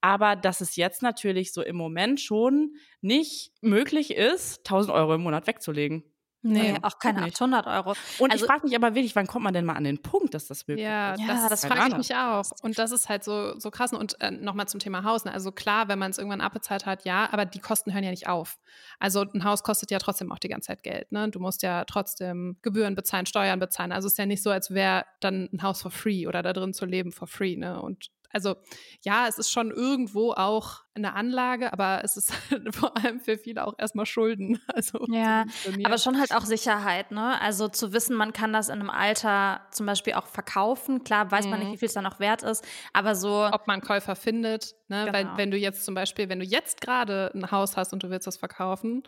[0.00, 5.22] Aber dass es jetzt natürlich so im Moment schon nicht möglich ist, 1000 Euro im
[5.22, 6.13] Monat wegzulegen.
[6.46, 7.94] Nee, ja, auch keine 800 Euro.
[8.18, 10.34] Und also, ich frage mich aber wirklich, wann kommt man denn mal an den Punkt,
[10.34, 11.20] dass das möglich ja, ist?
[11.20, 12.44] Ja, das, das frage ich mich auch.
[12.62, 13.94] Und das ist halt so, so krass.
[13.94, 15.24] Und äh, nochmal zum Thema Haus.
[15.24, 15.32] Ne?
[15.32, 18.28] Also klar, wenn man es irgendwann abbezahlt hat, ja, aber die Kosten hören ja nicht
[18.28, 18.58] auf.
[18.98, 21.10] Also ein Haus kostet ja trotzdem auch die ganze Zeit Geld.
[21.12, 21.30] Ne?
[21.30, 23.90] Du musst ja trotzdem Gebühren bezahlen, Steuern bezahlen.
[23.90, 26.52] Also es ist ja nicht so, als wäre dann ein Haus for free oder da
[26.52, 27.56] drin zu leben for free.
[27.56, 27.80] Ne?
[27.80, 28.56] Und also
[29.02, 32.32] ja, es ist schon irgendwo auch eine Anlage, aber es ist
[32.70, 34.60] vor allem für viele auch erstmal Schulden.
[34.74, 35.44] Also ja,
[35.84, 37.40] aber schon halt auch Sicherheit, ne?
[37.40, 41.04] Also zu wissen, man kann das in einem Alter zum Beispiel auch verkaufen.
[41.04, 41.50] Klar weiß mhm.
[41.50, 41.72] man nicht, mhm.
[41.74, 43.48] wie viel es dann noch wert ist, aber so.
[43.52, 45.04] Ob man Käufer findet, ne?
[45.04, 45.12] Genau.
[45.12, 48.10] Weil wenn du jetzt zum Beispiel, wenn du jetzt gerade ein Haus hast und du
[48.10, 49.04] willst das verkaufen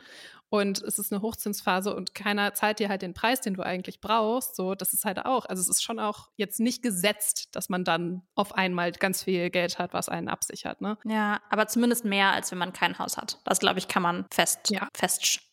[0.48, 4.00] und es ist eine Hochzinsphase und keiner zahlt dir halt den Preis, den du eigentlich
[4.00, 7.68] brauchst, so, das ist halt auch, also es ist schon auch jetzt nicht gesetzt, dass
[7.68, 10.98] man dann auf einmal ganz viel Geld hat, was einen absichert, ne?
[11.04, 13.38] Ja, aber zumindest mehr, als wenn man kein Haus hat.
[13.44, 14.88] Das, glaube ich, kann man fest, ja.
[14.96, 15.46] feststellen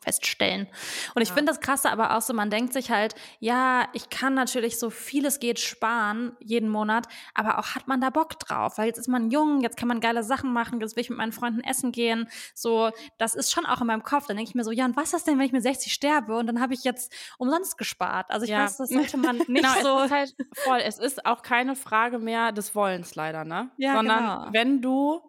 [0.00, 0.68] feststellen.
[1.14, 4.34] Und ich finde das krasse aber auch so, man denkt sich halt, ja, ich kann
[4.34, 8.76] natürlich so viel es geht sparen jeden Monat, aber auch hat man da Bock drauf,
[8.76, 11.18] weil jetzt ist man jung, jetzt kann man geile Sachen machen, jetzt will ich mit
[11.18, 14.54] meinen Freunden essen gehen, so, das ist schon auch in meinem Kopf, dann denke ich
[14.54, 16.74] mir so, ja, und was ist denn, wenn ich mit 60 sterbe und dann habe
[16.74, 18.30] ich jetzt umsonst gespart?
[18.30, 18.64] Also ich ja.
[18.64, 19.98] weiß, das sollte man nicht genau, so.
[20.00, 23.70] Es ist halt voll, es ist auch keine Frage mehr des Wollens leider, ne?
[23.78, 24.48] Ja, Sondern genau.
[24.52, 25.22] wenn du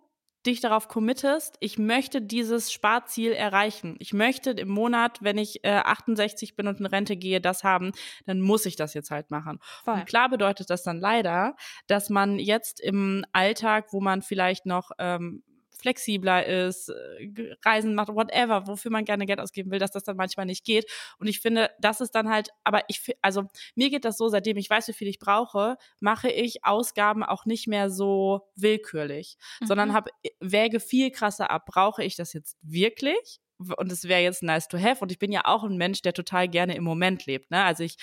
[0.45, 3.95] dich darauf committest, ich möchte dieses Sparziel erreichen.
[3.99, 7.91] Ich möchte im Monat, wenn ich äh, 68 bin und in Rente gehe, das haben,
[8.25, 9.59] dann muss ich das jetzt halt machen.
[9.83, 9.95] Voll.
[9.95, 11.55] Und klar bedeutet das dann leider,
[11.87, 15.43] dass man jetzt im Alltag, wo man vielleicht noch ähm,
[15.79, 20.17] flexibler ist, äh, Reisen macht, whatever, wofür man gerne Geld ausgeben will, dass das dann
[20.17, 20.89] manchmal nicht geht.
[21.17, 23.43] Und ich finde, das ist dann halt, aber ich, also
[23.75, 27.45] mir geht das so, seitdem ich weiß, wie viel ich brauche, mache ich Ausgaben auch
[27.45, 29.67] nicht mehr so willkürlich, mhm.
[29.67, 31.65] sondern habe, äh, wäge viel krasser ab.
[31.65, 33.39] Brauche ich das jetzt wirklich?
[33.57, 35.01] Und es wäre jetzt nice to have.
[35.01, 37.51] Und ich bin ja auch ein Mensch, der total gerne im Moment lebt.
[37.51, 37.63] Ne?
[37.63, 37.95] Also ich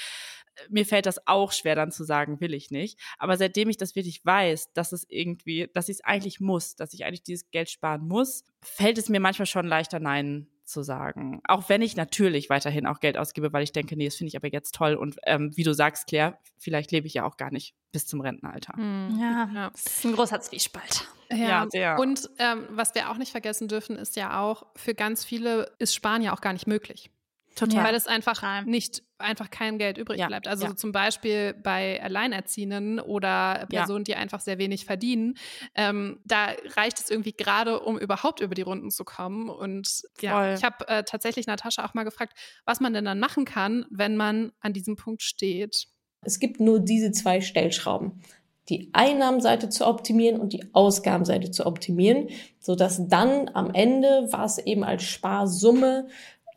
[0.68, 2.98] mir fällt das auch schwer dann zu sagen, will ich nicht.
[3.18, 6.92] Aber seitdem ich das wirklich weiß, dass es irgendwie, dass ich es eigentlich muss, dass
[6.94, 11.40] ich eigentlich dieses Geld sparen muss, fällt es mir manchmal schon leichter, Nein zu sagen.
[11.44, 14.36] Auch wenn ich natürlich weiterhin auch Geld ausgebe, weil ich denke, nee, das finde ich
[14.36, 14.94] aber jetzt toll.
[14.94, 18.20] Und ähm, wie du sagst, Claire, vielleicht lebe ich ja auch gar nicht bis zum
[18.20, 18.76] Rentenalter.
[18.76, 19.18] Mhm.
[19.20, 21.06] Ja, ja, das ist ein großer Zwiespalt.
[21.30, 25.24] Ja, ja Und ähm, was wir auch nicht vergessen dürfen, ist ja auch, für ganz
[25.24, 27.10] viele ist Sparen ja auch gar nicht möglich.
[27.54, 27.84] Total.
[27.84, 30.48] Weil es einfach nicht einfach kein Geld übrig ja, bleibt.
[30.48, 30.76] Also ja.
[30.76, 34.14] zum Beispiel bei Alleinerziehenden oder Personen, ja.
[34.14, 35.34] die einfach sehr wenig verdienen,
[35.74, 39.48] ähm, da reicht es irgendwie gerade, um überhaupt über die Runden zu kommen.
[39.48, 43.44] Und ja, ich habe äh, tatsächlich Natascha auch mal gefragt, was man denn dann machen
[43.44, 45.86] kann, wenn man an diesem Punkt steht.
[46.24, 48.22] Es gibt nur diese zwei Stellschrauben
[48.68, 52.28] die Einnahmenseite zu optimieren und die Ausgabenseite zu optimieren,
[52.60, 56.06] so dass dann am Ende, was eben als Sparsumme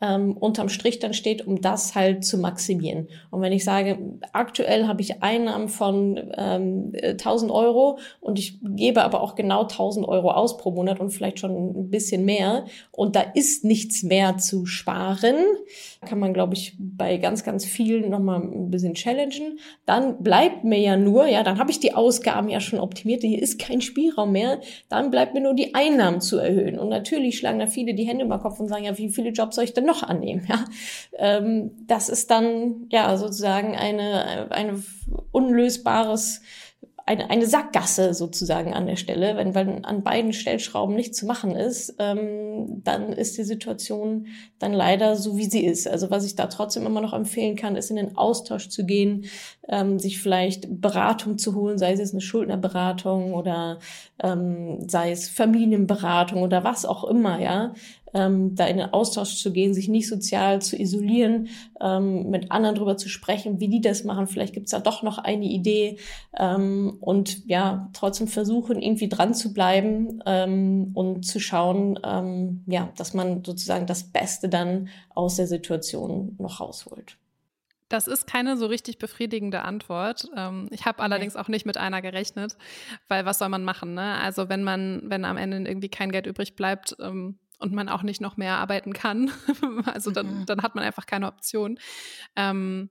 [0.00, 3.08] ähm, unterm Strich dann steht, um das halt zu maximieren.
[3.30, 3.98] Und wenn ich sage,
[4.32, 10.06] aktuell habe ich Einnahmen von ähm, 1000 Euro und ich gebe aber auch genau 1000
[10.06, 14.38] Euro aus pro Monat und vielleicht schon ein bisschen mehr und da ist nichts mehr
[14.38, 15.36] zu sparen,
[16.04, 19.58] kann man, glaube ich, bei ganz, ganz vielen nochmal ein bisschen challengen.
[19.86, 23.42] Dann bleibt mir ja nur, ja, dann habe ich die Ausgaben ja schon optimiert, hier
[23.42, 26.78] ist kein Spielraum mehr, dann bleibt mir nur die Einnahmen zu erhöhen.
[26.78, 29.56] Und natürlich schlagen da viele die Hände über Kopf und sagen, ja, wie viele Jobs
[29.56, 30.46] soll ich denn noch annehmen?
[30.48, 30.64] Ja,
[31.18, 34.82] ähm, das ist dann ja sozusagen eine, eine
[35.32, 36.42] unlösbares
[37.06, 39.36] eine, eine Sackgasse sozusagen an der Stelle.
[39.36, 44.26] Wenn, wenn an beiden Stellschrauben nichts zu machen ist, ähm, dann ist die Situation
[44.58, 45.86] dann leider so, wie sie ist.
[45.86, 49.26] Also was ich da trotzdem immer noch empfehlen kann, ist in den Austausch zu gehen,
[49.68, 53.78] ähm, sich vielleicht Beratung zu holen, sei es jetzt eine Schuldnerberatung oder
[54.20, 57.72] ähm, sei es Familienberatung oder was auch immer, ja
[58.16, 61.48] ähm, da in den Austausch zu gehen, sich nicht sozial zu isolieren,
[61.80, 64.26] ähm, mit anderen drüber zu sprechen, wie die das machen.
[64.26, 65.98] Vielleicht gibt's da doch noch eine Idee
[66.38, 72.90] ähm, und ja, trotzdem versuchen, irgendwie dran zu bleiben ähm, und zu schauen, ähm, ja,
[72.96, 77.18] dass man sozusagen das Beste dann aus der Situation noch rausholt.
[77.88, 80.28] Das ist keine so richtig befriedigende Antwort.
[80.36, 82.56] Ähm, ich habe allerdings auch nicht mit einer gerechnet,
[83.06, 83.94] weil was soll man machen?
[83.94, 84.16] Ne?
[84.16, 88.02] Also wenn man, wenn am Ende irgendwie kein Geld übrig bleibt ähm, und man auch
[88.02, 89.30] nicht noch mehr arbeiten kann,
[89.86, 90.46] also dann, mhm.
[90.46, 91.78] dann hat man einfach keine Option.
[92.36, 92.90] Ähm,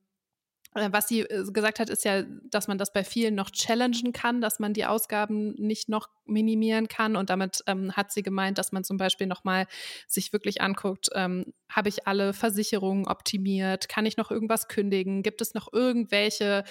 [0.75, 4.13] äh, was sie äh, gesagt hat, ist ja, dass man das bei vielen noch challengen
[4.13, 7.15] kann, dass man die Ausgaben nicht noch minimieren kann.
[7.15, 9.67] Und damit ähm, hat sie gemeint, dass man zum Beispiel nochmal
[10.07, 13.89] sich wirklich anguckt, ähm, habe ich alle Versicherungen optimiert?
[13.89, 15.23] Kann ich noch irgendwas kündigen?
[15.23, 16.63] Gibt es noch irgendwelche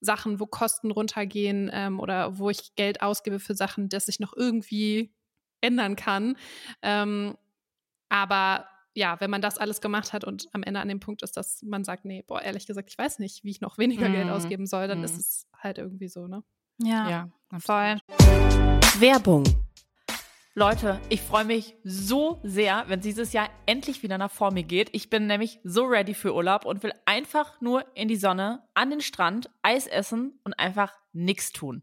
[0.00, 4.34] Sachen, wo Kosten runtergehen ähm, oder wo ich Geld ausgebe für Sachen, dass ich noch
[4.36, 5.14] irgendwie
[5.64, 6.36] ändern kann?
[6.82, 7.36] Ähm,
[8.08, 11.36] aber ja, wenn man das alles gemacht hat und am Ende an dem Punkt ist,
[11.36, 14.12] dass man sagt, nee, boah, ehrlich gesagt, ich weiß nicht, wie ich noch weniger mm.
[14.12, 14.32] Geld mhm.
[14.32, 15.04] ausgeben soll, dann mm.
[15.04, 16.44] ist es halt irgendwie so, ne?
[16.78, 17.98] Ja, ja voll.
[19.00, 19.44] Werbung.
[20.56, 24.88] Leute, ich freue mich so sehr, wenn dieses Jahr endlich wieder nach vor mir geht.
[24.92, 28.90] Ich bin nämlich so ready für Urlaub und will einfach nur in die Sonne, an
[28.90, 31.82] den Strand, Eis essen und einfach nichts tun.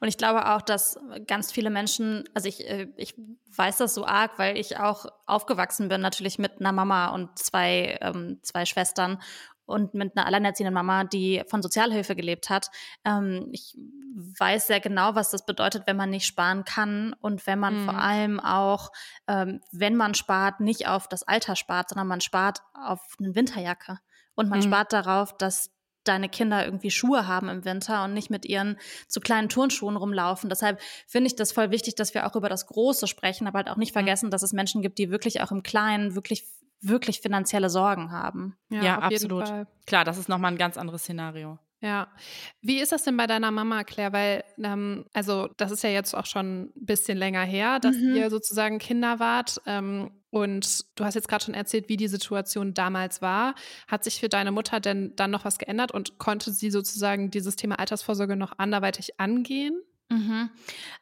[0.00, 3.14] Und ich glaube auch, dass ganz viele Menschen, also ich, äh, ich
[3.56, 7.98] weiß das so arg, weil ich auch aufgewachsen bin, natürlich mit einer Mama und zwei,
[8.00, 9.20] ähm, zwei Schwestern
[9.66, 12.70] und mit einer alleinerziehenden Mama, die von Sozialhilfe gelebt hat.
[13.04, 13.76] Ähm, ich
[14.38, 17.84] weiß sehr genau, was das bedeutet, wenn man nicht sparen kann und wenn man mhm.
[17.86, 18.90] vor allem auch,
[19.26, 23.98] ähm, wenn man spart, nicht auf das Alter spart, sondern man spart auf eine Winterjacke.
[24.36, 24.64] Und man mhm.
[24.64, 25.70] spart darauf, dass
[26.04, 28.78] deine Kinder irgendwie Schuhe haben im Winter und nicht mit ihren
[29.08, 30.48] zu kleinen Turnschuhen rumlaufen.
[30.48, 33.70] Deshalb finde ich das voll wichtig, dass wir auch über das Große sprechen, aber halt
[33.70, 34.00] auch nicht mhm.
[34.00, 36.46] vergessen, dass es Menschen gibt, die wirklich auch im Kleinen wirklich
[36.80, 38.56] wirklich finanzielle Sorgen haben.
[38.68, 39.50] Ja, ja absolut.
[39.86, 41.58] Klar, das ist nochmal ein ganz anderes Szenario.
[41.80, 42.08] Ja.
[42.62, 44.12] Wie ist das denn bei deiner Mama, Claire?
[44.12, 48.16] Weil, ähm, also, das ist ja jetzt auch schon ein bisschen länger her, dass mhm.
[48.16, 49.60] ihr sozusagen Kinder wart.
[49.66, 53.54] Ähm, und du hast jetzt gerade schon erzählt, wie die Situation damals war.
[53.86, 57.54] Hat sich für deine Mutter denn dann noch was geändert und konnte sie sozusagen dieses
[57.54, 59.80] Thema Altersvorsorge noch anderweitig angehen?
[60.10, 60.50] Mhm.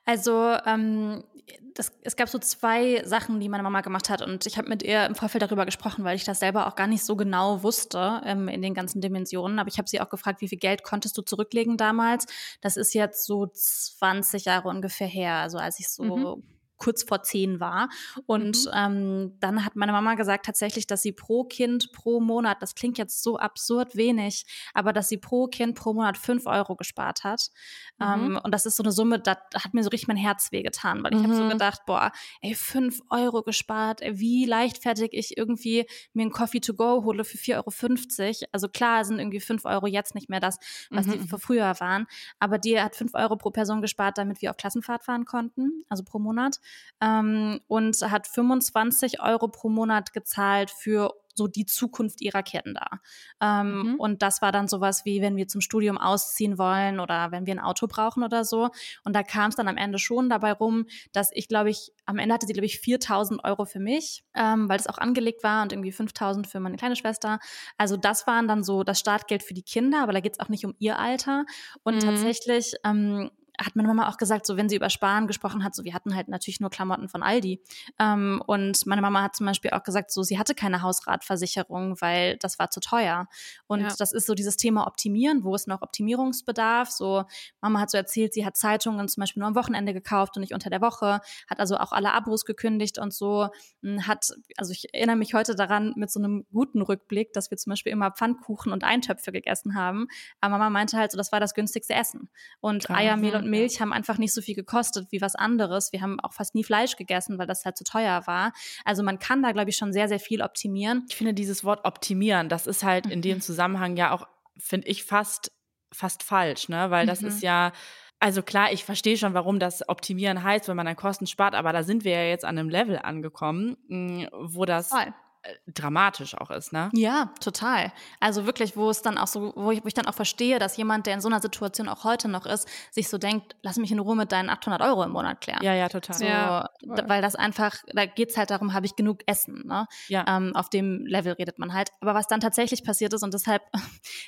[0.05, 1.25] Also ähm,
[1.73, 4.83] das, es gab so zwei Sachen, die meine Mama gemacht hat und ich habe mit
[4.83, 8.21] ihr im Vorfeld darüber gesprochen, weil ich das selber auch gar nicht so genau wusste
[8.27, 9.59] ähm, in den ganzen Dimensionen.
[9.59, 12.27] Aber ich habe sie auch gefragt, wie viel Geld konntest du zurücklegen damals?
[12.61, 16.43] Das ist jetzt so 20 Jahre ungefähr her, also als ich so mhm
[16.83, 17.89] kurz vor zehn war.
[18.27, 18.73] Und mhm.
[18.75, 22.99] ähm, dann hat meine Mama gesagt tatsächlich, dass sie pro Kind pro Monat, das klingt
[22.99, 27.51] jetzt so absurd wenig, aber dass sie pro Kind pro Monat fünf Euro gespart hat.
[27.99, 28.07] Mhm.
[28.07, 31.05] Ähm, und das ist so eine Summe, das hat mir so richtig mein Herz wehgetan,
[31.05, 31.25] weil ich mhm.
[31.25, 32.11] habe so gedacht, boah,
[32.41, 37.23] ey, fünf Euro gespart, ey, wie leichtfertig ich irgendwie mir einen Coffee to go hole
[37.25, 38.49] für 4,50 Euro.
[38.51, 40.59] Also klar sind irgendwie fünf Euro jetzt nicht mehr das,
[40.91, 41.39] was die mhm.
[41.39, 42.07] früher waren,
[42.41, 46.03] aber die hat fünf Euro pro Person gespart, damit wir auf Klassenfahrt fahren konnten, also
[46.03, 46.59] pro Monat
[47.01, 53.01] ähm, und hat 25 Euro pro Monat gezahlt für so die Zukunft ihrer Kinder.
[53.41, 53.95] Ähm, mhm.
[53.97, 57.55] Und das war dann sowas wie, wenn wir zum Studium ausziehen wollen oder wenn wir
[57.55, 58.71] ein Auto brauchen oder so.
[59.05, 62.19] Und da kam es dann am Ende schon dabei rum, dass ich, glaube ich, am
[62.19, 65.63] Ende hatte sie, glaube ich, 4000 Euro für mich, ähm, weil es auch angelegt war
[65.63, 67.39] und irgendwie 5000 für meine kleine Schwester.
[67.79, 70.49] Also das waren dann so das Startgeld für die Kinder, aber da geht es auch
[70.49, 71.45] nicht um ihr Alter.
[71.83, 72.01] Und mhm.
[72.01, 73.31] tatsächlich ähm,
[73.65, 76.15] hat meine Mama auch gesagt, so wenn sie über Sparen gesprochen hat, so wir hatten
[76.15, 77.61] halt natürlich nur Klamotten von Aldi.
[77.99, 82.37] Ähm, und meine Mama hat zum Beispiel auch gesagt, so sie hatte keine Hausratversicherung, weil
[82.39, 83.29] das war zu teuer.
[83.67, 83.95] Und ja.
[83.97, 86.91] das ist so dieses Thema Optimieren, wo ist noch Optimierungsbedarf.
[86.91, 87.25] So
[87.61, 90.55] Mama hat so erzählt, sie hat Zeitungen zum Beispiel nur am Wochenende gekauft und nicht
[90.55, 93.49] unter der Woche, hat also auch alle Abos gekündigt und so.
[93.83, 97.59] Hm, hat, also ich erinnere mich heute daran mit so einem guten Rückblick, dass wir
[97.59, 100.09] zum Beispiel immer Pfannkuchen und Eintöpfe gegessen haben.
[100.41, 102.29] Aber Mama meinte halt so, das war das günstigste Essen.
[102.61, 102.99] Und Klar.
[102.99, 105.93] Eier, Mehl und Milch haben einfach nicht so viel gekostet wie was anderes.
[105.93, 108.53] Wir haben auch fast nie Fleisch gegessen, weil das halt zu teuer war.
[108.85, 111.07] Also man kann da, glaube ich, schon sehr, sehr viel optimieren.
[111.09, 113.13] Ich finde dieses Wort optimieren, das ist halt mhm.
[113.13, 113.43] in dem mhm.
[113.43, 114.27] Zusammenhang ja auch,
[114.59, 115.53] finde ich, fast,
[115.93, 116.91] fast falsch, ne?
[116.91, 117.29] Weil das mhm.
[117.29, 117.73] ist ja,
[118.19, 121.73] also klar, ich verstehe schon, warum das Optimieren heißt, wenn man dann Kosten spart, aber
[121.73, 125.13] da sind wir ja jetzt an einem Level angekommen, hm, wo das Voll.
[125.45, 126.89] Äh, dramatisch auch ist, ne?
[126.95, 127.93] Ja, total.
[128.21, 130.77] Also wirklich, wo es dann auch so, wo ich, wo ich dann auch verstehe, dass
[130.77, 133.91] jemand, der in so einer Situation auch heute noch ist, sich so denkt, lass mich
[133.91, 135.63] in Ruhe mit deinen 800 Euro im Monat klären.
[135.63, 136.17] Ja, ja, total.
[136.17, 139.87] So, ja, weil das einfach, da geht's halt darum, habe ich genug Essen, ne?
[140.07, 140.25] Ja.
[140.29, 141.91] Ähm, auf dem Level redet man halt.
[142.01, 143.63] Aber was dann tatsächlich passiert ist und deshalb,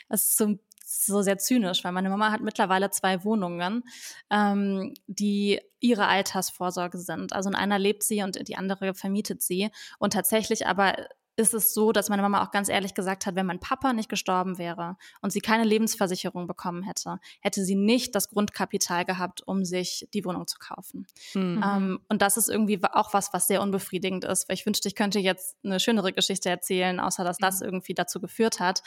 [0.09, 3.85] das ist so so sehr zynisch, weil meine Mama hat mittlerweile zwei Wohnungen,
[4.31, 7.33] ähm, die ihre Altersvorsorge sind.
[7.33, 9.71] Also in einer lebt sie und die andere vermietet sie.
[9.99, 10.95] Und tatsächlich aber
[11.37, 14.09] ist es so, dass meine Mama auch ganz ehrlich gesagt hat, wenn mein Papa nicht
[14.09, 19.65] gestorben wäre und sie keine Lebensversicherung bekommen hätte, hätte sie nicht das Grundkapital gehabt, um
[19.65, 21.07] sich die Wohnung zu kaufen.
[21.35, 21.65] Mhm.
[21.65, 24.95] Ähm, und das ist irgendwie auch was, was sehr unbefriedigend ist, weil ich wünschte, ich
[24.95, 27.67] könnte jetzt eine schönere Geschichte erzählen, außer dass das mhm.
[27.67, 28.83] irgendwie dazu geführt hat.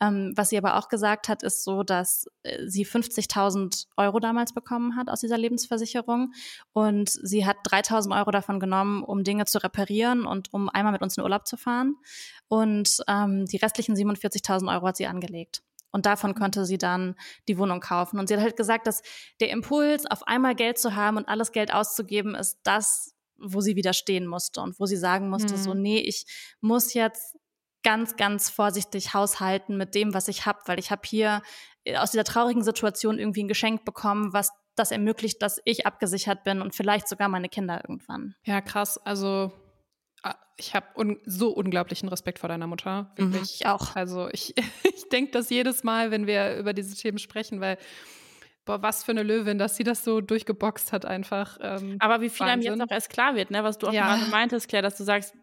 [0.00, 4.52] Ähm, was sie aber auch gesagt hat, ist so, dass äh, sie 50.000 Euro damals
[4.52, 6.32] bekommen hat aus dieser Lebensversicherung
[6.72, 11.02] und sie hat 3.000 Euro davon genommen, um Dinge zu reparieren und um einmal mit
[11.02, 11.91] uns in Urlaub zu fahren.
[12.48, 15.62] Und ähm, die restlichen 47.000 Euro hat sie angelegt.
[15.90, 16.34] Und davon mhm.
[16.36, 17.14] konnte sie dann
[17.48, 18.18] die Wohnung kaufen.
[18.18, 19.02] Und sie hat halt gesagt, dass
[19.40, 23.76] der Impuls, auf einmal Geld zu haben und alles Geld auszugeben, ist das, wo sie
[23.76, 25.58] widerstehen musste und wo sie sagen musste, mhm.
[25.58, 26.26] so, nee, ich
[26.60, 27.36] muss jetzt
[27.82, 31.42] ganz, ganz vorsichtig haushalten mit dem, was ich habe, weil ich habe hier
[31.84, 36.44] äh, aus dieser traurigen Situation irgendwie ein Geschenk bekommen, was das ermöglicht, dass ich abgesichert
[36.44, 38.34] bin und vielleicht sogar meine Kinder irgendwann.
[38.44, 38.98] Ja, krass.
[38.98, 39.52] Also
[40.56, 43.10] ich habe un so unglaublichen Respekt vor deiner Mutter.
[43.16, 43.40] Wirklich.
[43.40, 43.96] Mhm, ich auch.
[43.96, 44.54] Also ich,
[44.94, 47.78] ich denke das jedes Mal, wenn wir über diese Themen sprechen, weil
[48.64, 51.58] boah, was für eine Löwin, dass sie das so durchgeboxt hat einfach.
[51.60, 52.72] Ähm, Aber wie viel Wahnsinn.
[52.72, 53.64] einem jetzt auch erst klar wird, ne?
[53.64, 54.14] was du auch ja.
[54.14, 55.34] gerade meintest, Claire, dass du sagst,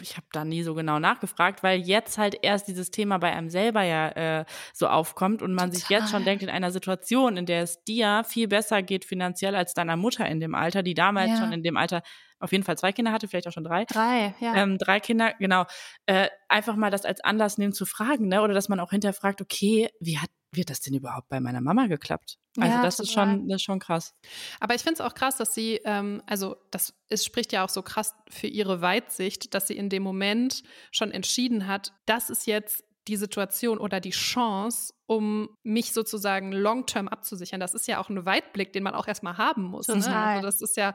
[0.00, 3.50] ich habe da nie so genau nachgefragt, weil jetzt halt erst dieses Thema bei einem
[3.50, 5.80] selber ja äh, so aufkommt und man Total.
[5.80, 9.54] sich jetzt schon denkt, in einer Situation, in der es dir viel besser geht finanziell
[9.54, 11.36] als deiner Mutter in dem Alter, die damals ja.
[11.38, 12.02] schon in dem Alter
[12.40, 13.84] auf jeden Fall zwei Kinder hatte, vielleicht auch schon drei.
[13.84, 14.54] Drei, ja.
[14.56, 15.66] Ähm, drei Kinder, genau.
[16.06, 18.40] Äh, einfach mal das als Anlass nehmen zu fragen, ne?
[18.40, 21.60] Oder dass man auch hinterfragt, okay, wie hat wie hat das denn überhaupt bei meiner
[21.60, 22.38] Mama geklappt?
[22.58, 23.06] Also ja, das total.
[23.06, 24.14] ist schon, das ist schon krass.
[24.58, 27.68] Aber ich finde es auch krass, dass sie, ähm, also das es spricht ja auch
[27.68, 32.46] so krass für ihre Weitsicht, dass sie in dem Moment schon entschieden hat, das ist
[32.46, 37.60] jetzt die Situation oder die Chance, um mich sozusagen long-term abzusichern.
[37.60, 39.88] Das ist ja auch ein Weitblick, den man auch erstmal haben muss.
[39.88, 39.94] Ne?
[39.94, 40.94] Also das ist ja,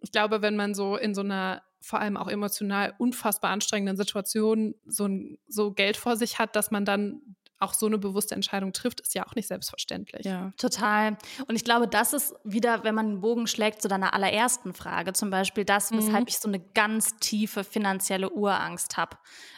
[0.00, 4.74] ich glaube, wenn man so in so einer vor allem auch emotional unfassbar anstrengenden Situation
[4.86, 5.08] so,
[5.46, 9.14] so Geld vor sich hat, dass man dann auch so eine bewusste Entscheidung trifft, ist
[9.14, 10.26] ja auch nicht selbstverständlich.
[10.26, 11.16] Ja, total.
[11.46, 15.12] Und ich glaube, das ist wieder, wenn man einen Bogen schlägt zu deiner allerersten Frage,
[15.12, 16.28] zum Beispiel das, weshalb mhm.
[16.28, 19.16] ich so eine ganz tiefe finanzielle Urangst habe.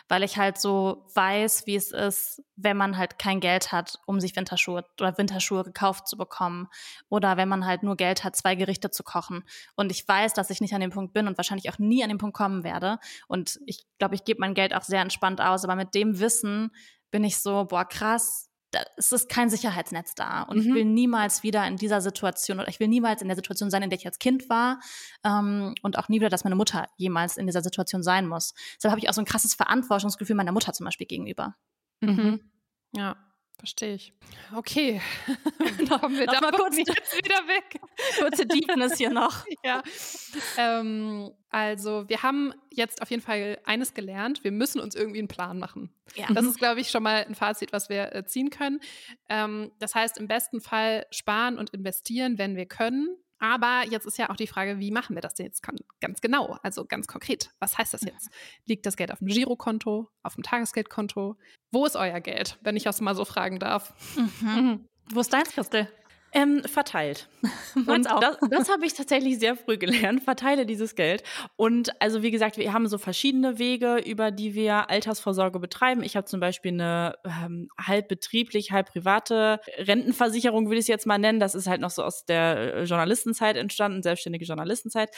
[0.09, 4.21] Weil ich halt so weiß, wie es ist, wenn man halt kein Geld hat, um
[4.21, 6.69] sich Winterschuhe oder Winterschuhe gekauft zu bekommen.
[7.09, 9.43] Oder wenn man halt nur Geld hat, zwei Gerichte zu kochen.
[9.75, 12.09] Und ich weiß, dass ich nicht an dem Punkt bin und wahrscheinlich auch nie an
[12.09, 12.99] den Punkt kommen werde.
[13.27, 15.65] Und ich glaube, ich gebe mein Geld auch sehr entspannt aus.
[15.65, 16.71] Aber mit dem Wissen
[17.11, 20.43] bin ich so, boah, krass, da, es ist kein Sicherheitsnetz da.
[20.43, 20.63] Und mhm.
[20.63, 23.83] ich will niemals wieder in dieser Situation oder ich will niemals in der Situation sein,
[23.83, 24.81] in der ich als Kind war.
[25.25, 28.55] Ähm, und auch nie wieder, dass meine Mutter jemals in dieser Situation sein muss.
[28.77, 31.55] Deshalb habe ich auch so ein krasses Verantwortungsgefühl meiner Mutter zum Beispiel gegenüber.
[32.01, 32.51] Mhm.
[32.93, 33.17] Ja.
[33.59, 34.13] Verstehe ich.
[34.55, 35.01] Okay.
[35.89, 37.81] Kommen wir da mal kurz jetzt wieder weg.
[38.19, 39.45] Kurze Deepness hier noch.
[39.65, 39.83] ja.
[40.59, 44.45] Ähm, also, wir haben jetzt auf jeden Fall eines gelernt.
[44.45, 45.91] Wir müssen uns irgendwie einen Plan machen.
[46.15, 46.27] Ja.
[46.33, 48.81] Das ist, glaube ich, schon mal ein Fazit, was wir äh, ziehen können.
[49.29, 53.17] Ähm, das heißt, im besten Fall sparen und investieren, wenn wir können.
[53.39, 55.63] Aber jetzt ist ja auch die Frage, wie machen wir das denn jetzt
[56.01, 56.59] ganz genau?
[56.63, 57.51] Also ganz konkret.
[57.59, 58.31] Was heißt das jetzt?
[58.65, 61.37] Liegt das Geld auf dem Girokonto, auf dem Tagesgeldkonto?
[61.71, 63.95] Wo ist euer Geld, wenn ich das mal so fragen darf?
[64.17, 64.87] Mhm.
[65.13, 65.89] Wo ist deins, Christel?
[66.33, 67.29] Ähm, verteilt.
[67.87, 70.23] Und das, das habe ich tatsächlich sehr früh gelernt.
[70.23, 71.23] Verteile dieses Geld.
[71.57, 76.03] Und also wie gesagt, wir haben so verschiedene Wege, über die wir Altersvorsorge betreiben.
[76.03, 81.07] Ich habe zum Beispiel eine ähm, halb betrieblich, halb private Rentenversicherung, will ich es jetzt
[81.07, 81.41] mal nennen.
[81.41, 85.11] Das ist halt noch so aus der äh, Journalistenzeit entstanden, selbstständige Journalistenzeit.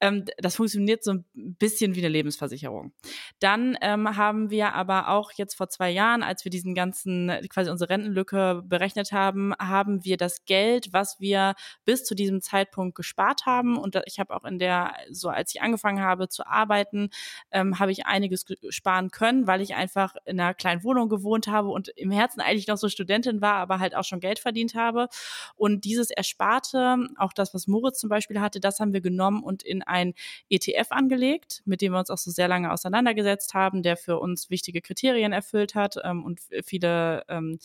[0.00, 2.92] Ähm, das funktioniert so ein bisschen wie eine Lebensversicherung.
[3.40, 7.70] Dann ähm, haben wir aber auch jetzt vor zwei Jahren, als wir diesen ganzen, quasi
[7.70, 10.59] unsere Rentenlücke berechnet haben, haben wir das Geld,
[10.92, 11.54] was wir
[11.84, 13.76] bis zu diesem Zeitpunkt gespart haben.
[13.76, 17.10] Und ich habe auch in der, so als ich angefangen habe zu arbeiten,
[17.50, 21.68] ähm, habe ich einiges sparen können, weil ich einfach in einer kleinen Wohnung gewohnt habe
[21.68, 25.08] und im Herzen eigentlich noch so Studentin war, aber halt auch schon Geld verdient habe.
[25.56, 29.62] Und dieses Ersparte, auch das, was Moritz zum Beispiel hatte, das haben wir genommen und
[29.62, 30.14] in ein
[30.48, 34.50] ETF angelegt, mit dem wir uns auch so sehr lange auseinandergesetzt haben, der für uns
[34.50, 37.58] wichtige Kriterien erfüllt hat ähm, und viele ähm,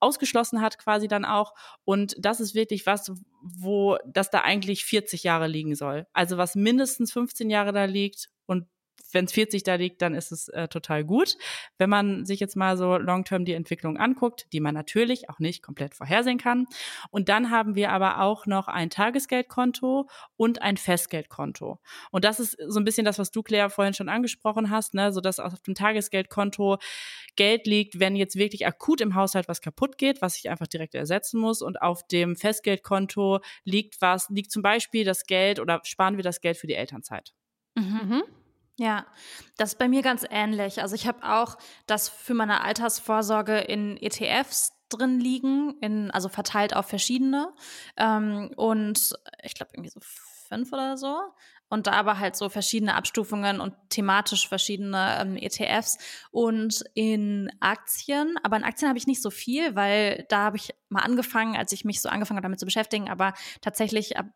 [0.00, 1.54] ausgeschlossen hat quasi dann auch.
[1.84, 6.06] Und das ist wirklich was, wo das da eigentlich 40 Jahre liegen soll.
[6.12, 8.66] Also was mindestens 15 Jahre da liegt und
[9.12, 11.36] wenn es 40 da liegt, dann ist es äh, total gut.
[11.78, 15.62] Wenn man sich jetzt mal so long-term die Entwicklung anguckt, die man natürlich auch nicht
[15.62, 16.66] komplett vorhersehen kann.
[17.10, 21.78] Und dann haben wir aber auch noch ein Tagesgeldkonto und ein Festgeldkonto.
[22.10, 25.12] Und das ist so ein bisschen das, was du, Claire, vorhin schon angesprochen hast, ne?
[25.12, 26.78] so dass auf dem Tagesgeldkonto
[27.36, 30.94] Geld liegt, wenn jetzt wirklich akut im Haushalt was kaputt geht, was ich einfach direkt
[30.94, 31.62] ersetzen muss.
[31.62, 36.40] Und auf dem Festgeldkonto liegt was, liegt zum Beispiel das Geld oder sparen wir das
[36.40, 37.34] Geld für die Elternzeit.
[37.74, 38.22] Mhm.
[38.78, 39.06] Ja,
[39.56, 40.82] das ist bei mir ganz ähnlich.
[40.82, 41.56] Also ich habe auch
[41.86, 47.52] das für meine Altersvorsorge in ETFs drin liegen, in, also verteilt auf verschiedene.
[47.96, 51.16] Ähm, und ich glaube irgendwie so fünf oder so.
[51.68, 55.98] Und da aber halt so verschiedene Abstufungen und thematisch verschiedene ähm, ETFs
[56.30, 58.36] und in Aktien.
[58.44, 61.72] Aber in Aktien habe ich nicht so viel, weil da habe ich mal angefangen, als
[61.72, 63.08] ich mich so angefangen habe, damit zu beschäftigen.
[63.08, 64.26] Aber tatsächlich ab,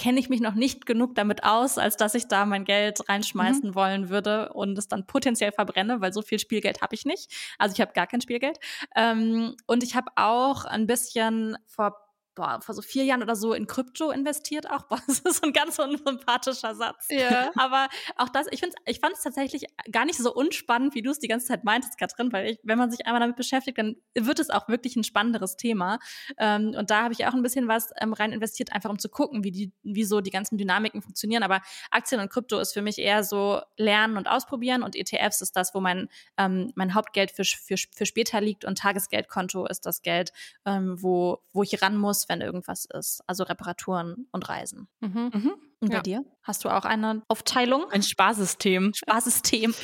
[0.00, 3.70] kenne ich mich noch nicht genug damit aus, als dass ich da mein Geld reinschmeißen
[3.70, 3.74] mhm.
[3.74, 7.30] wollen würde und es dann potenziell verbrenne, weil so viel Spielgeld habe ich nicht.
[7.58, 8.58] Also ich habe gar kein Spielgeld.
[8.96, 13.52] Ähm, und ich habe auch ein bisschen vor boah, vor so vier Jahren oder so
[13.52, 14.82] in Krypto investiert auch.
[14.88, 17.06] Boah, das ist so ein ganz unsympathischer Satz.
[17.10, 17.50] Ja.
[17.56, 21.10] Aber auch das, ich, find's, ich fand es tatsächlich gar nicht so unspannend, wie du
[21.10, 23.96] es die ganze Zeit meintest, Katrin, weil ich, wenn man sich einmal damit beschäftigt, dann
[24.14, 25.98] wird es auch wirklich ein spannenderes Thema.
[26.38, 29.08] Ähm, und da habe ich auch ein bisschen was ähm, rein investiert, einfach um zu
[29.08, 31.42] gucken, wie, die, wie so die ganzen Dynamiken funktionieren.
[31.42, 31.60] Aber
[31.90, 35.74] Aktien und Krypto ist für mich eher so lernen und ausprobieren und ETFs ist das,
[35.74, 40.32] wo mein, ähm, mein Hauptgeld für, für, für später liegt und Tagesgeldkonto ist das Geld,
[40.64, 43.22] ähm, wo, wo ich ran muss, wenn irgendwas ist.
[43.26, 44.88] Also Reparaturen und Reisen.
[45.00, 45.30] Mhm.
[45.32, 45.52] Mhm.
[45.80, 46.02] Und bei ja.
[46.02, 46.24] dir?
[46.42, 47.90] Hast du auch eine Aufteilung?
[47.90, 48.92] Ein Sparsystem.
[48.94, 49.74] Sparsystem.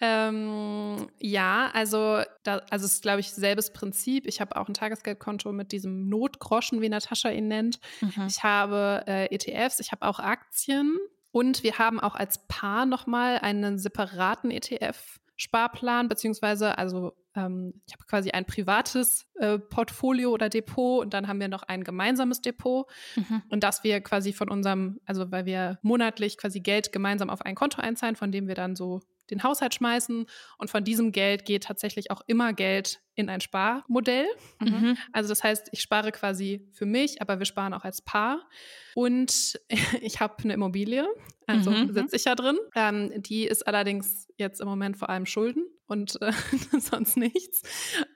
[0.00, 4.26] ähm, ja, also, da, also es ist, glaube ich, selbes Prinzip.
[4.26, 7.80] Ich habe auch ein Tagesgeldkonto mit diesem Notgroschen, wie Natascha ihn nennt.
[8.00, 8.26] Mhm.
[8.28, 10.96] Ich habe äh, ETFs, ich habe auch Aktien.
[11.32, 18.04] Und wir haben auch als Paar nochmal einen separaten ETF-Sparplan, beziehungsweise also ähm, ich habe
[18.04, 22.86] quasi ein privates äh, Portfolio oder Depot und dann haben wir noch ein gemeinsames Depot.
[23.16, 23.42] Mhm.
[23.48, 27.54] Und dass wir quasi von unserem, also weil wir monatlich quasi Geld gemeinsam auf ein
[27.54, 30.26] Konto einzahlen, von dem wir dann so den Haushalt schmeißen.
[30.58, 34.26] Und von diesem Geld geht tatsächlich auch immer Geld in ein Sparmodell.
[34.60, 34.96] Mhm.
[35.12, 38.48] Also das heißt, ich spare quasi für mich, aber wir sparen auch als Paar.
[38.94, 39.58] Und
[40.00, 41.06] ich habe eine Immobilie,
[41.52, 41.92] also mhm.
[41.92, 42.58] sitze ich ja drin.
[42.74, 45.66] Ähm, die ist allerdings jetzt im Moment vor allem Schulden.
[45.86, 46.32] und äh,
[46.80, 47.62] sonst nichts.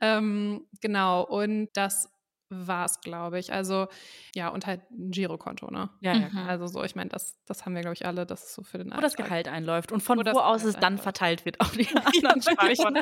[0.00, 2.10] Ähm, genau, und das
[2.48, 3.52] war es, glaube ich.
[3.52, 3.88] Also
[4.34, 5.90] ja, und halt ein Girokonto, ne?
[6.00, 6.28] Ja, ja.
[6.28, 6.38] Mhm.
[6.48, 8.78] Also so, ich meine, das, das haben wir, glaube ich, alle, das ist so für
[8.78, 8.98] den Alltag.
[8.98, 11.88] Wo das Gehalt einläuft und von wo, wo aus es dann verteilt wird auf die
[12.04, 12.92] anderen Speicher.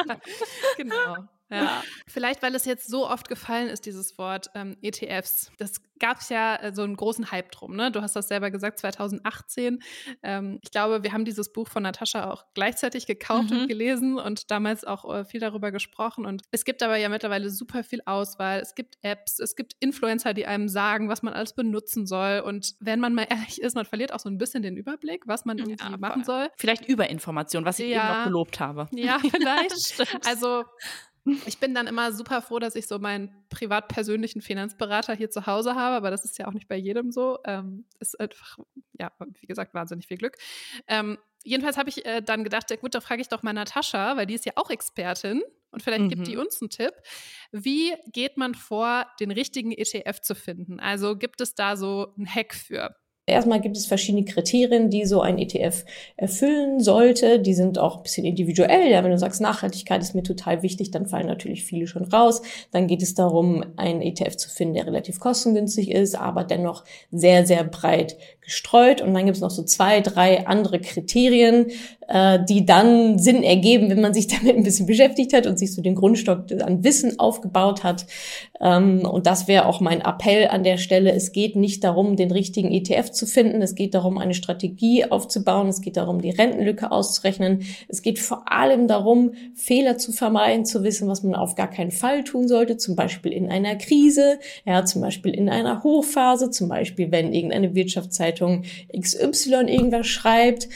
[0.76, 1.28] genau.
[1.50, 1.82] Ja.
[2.06, 5.50] Vielleicht, weil es jetzt so oft gefallen ist, dieses Wort ähm, ETFs.
[5.58, 7.76] Das gab es ja äh, so einen großen Hype drum.
[7.76, 7.90] Ne?
[7.90, 9.80] Du hast das selber gesagt, 2018.
[10.22, 13.60] Ähm, ich glaube, wir haben dieses Buch von Natascha auch gleichzeitig gekauft mhm.
[13.60, 16.26] und gelesen und damals auch äh, viel darüber gesprochen.
[16.26, 18.60] Und es gibt aber ja mittlerweile super viel Auswahl.
[18.60, 22.40] Es gibt Apps, es gibt Influencer, die einem sagen, was man alles benutzen soll.
[22.40, 25.44] Und wenn man mal ehrlich ist, man verliert auch so ein bisschen den Überblick, was
[25.44, 26.48] man irgendwie ja, machen soll.
[26.56, 28.08] Vielleicht Überinformation, was ich ja.
[28.08, 28.88] eben noch gelobt habe.
[28.92, 30.26] Ja, vielleicht.
[30.26, 30.64] also
[31.46, 35.46] ich bin dann immer super froh, dass ich so meinen privat persönlichen Finanzberater hier zu
[35.46, 37.38] Hause habe, aber das ist ja auch nicht bei jedem so.
[37.46, 38.58] Ähm, ist einfach,
[38.98, 39.10] ja,
[39.40, 40.36] wie gesagt, wahnsinnig viel Glück.
[40.86, 44.16] Ähm, jedenfalls habe ich äh, dann gedacht, ja, gut, da frage ich doch mal Natascha,
[44.16, 46.08] weil die ist ja auch Expertin und vielleicht mhm.
[46.10, 46.42] gibt die mhm.
[46.42, 46.92] uns einen Tipp.
[47.52, 50.78] Wie geht man vor, den richtigen ETF zu finden?
[50.78, 52.94] Also gibt es da so einen Hack für?
[53.26, 57.40] Erstmal gibt es verschiedene Kriterien, die so ein ETF erfüllen sollte.
[57.40, 58.90] Die sind auch ein bisschen individuell.
[58.90, 62.42] Ja, wenn du sagst, Nachhaltigkeit ist mir total wichtig, dann fallen natürlich viele schon raus.
[62.70, 67.46] Dann geht es darum, einen ETF zu finden, der relativ kostengünstig ist, aber dennoch sehr,
[67.46, 69.00] sehr breit gestreut.
[69.00, 71.66] Und dann gibt es noch so zwei, drei andere Kriterien,
[72.08, 75.74] äh, die dann Sinn ergeben, wenn man sich damit ein bisschen beschäftigt hat und sich
[75.74, 78.06] so den Grundstock an Wissen aufgebaut hat.
[78.60, 81.12] Ähm, und das wäre auch mein Appell an der Stelle.
[81.12, 83.62] Es geht nicht darum, den richtigen ETF zu finden.
[83.62, 85.68] Es geht darum, eine Strategie aufzubauen.
[85.68, 87.62] Es geht darum, die Rentenlücke auszurechnen.
[87.88, 91.90] Es geht vor allem darum, Fehler zu vermeiden, zu wissen, was man auf gar keinen
[91.90, 92.76] Fall tun sollte.
[92.76, 97.74] Zum Beispiel in einer Krise, ja, zum Beispiel in einer Hochphase, zum Beispiel, wenn irgendeine
[98.34, 98.64] Wirtschaftszeitung
[98.98, 100.68] XY irgendwas schreibt.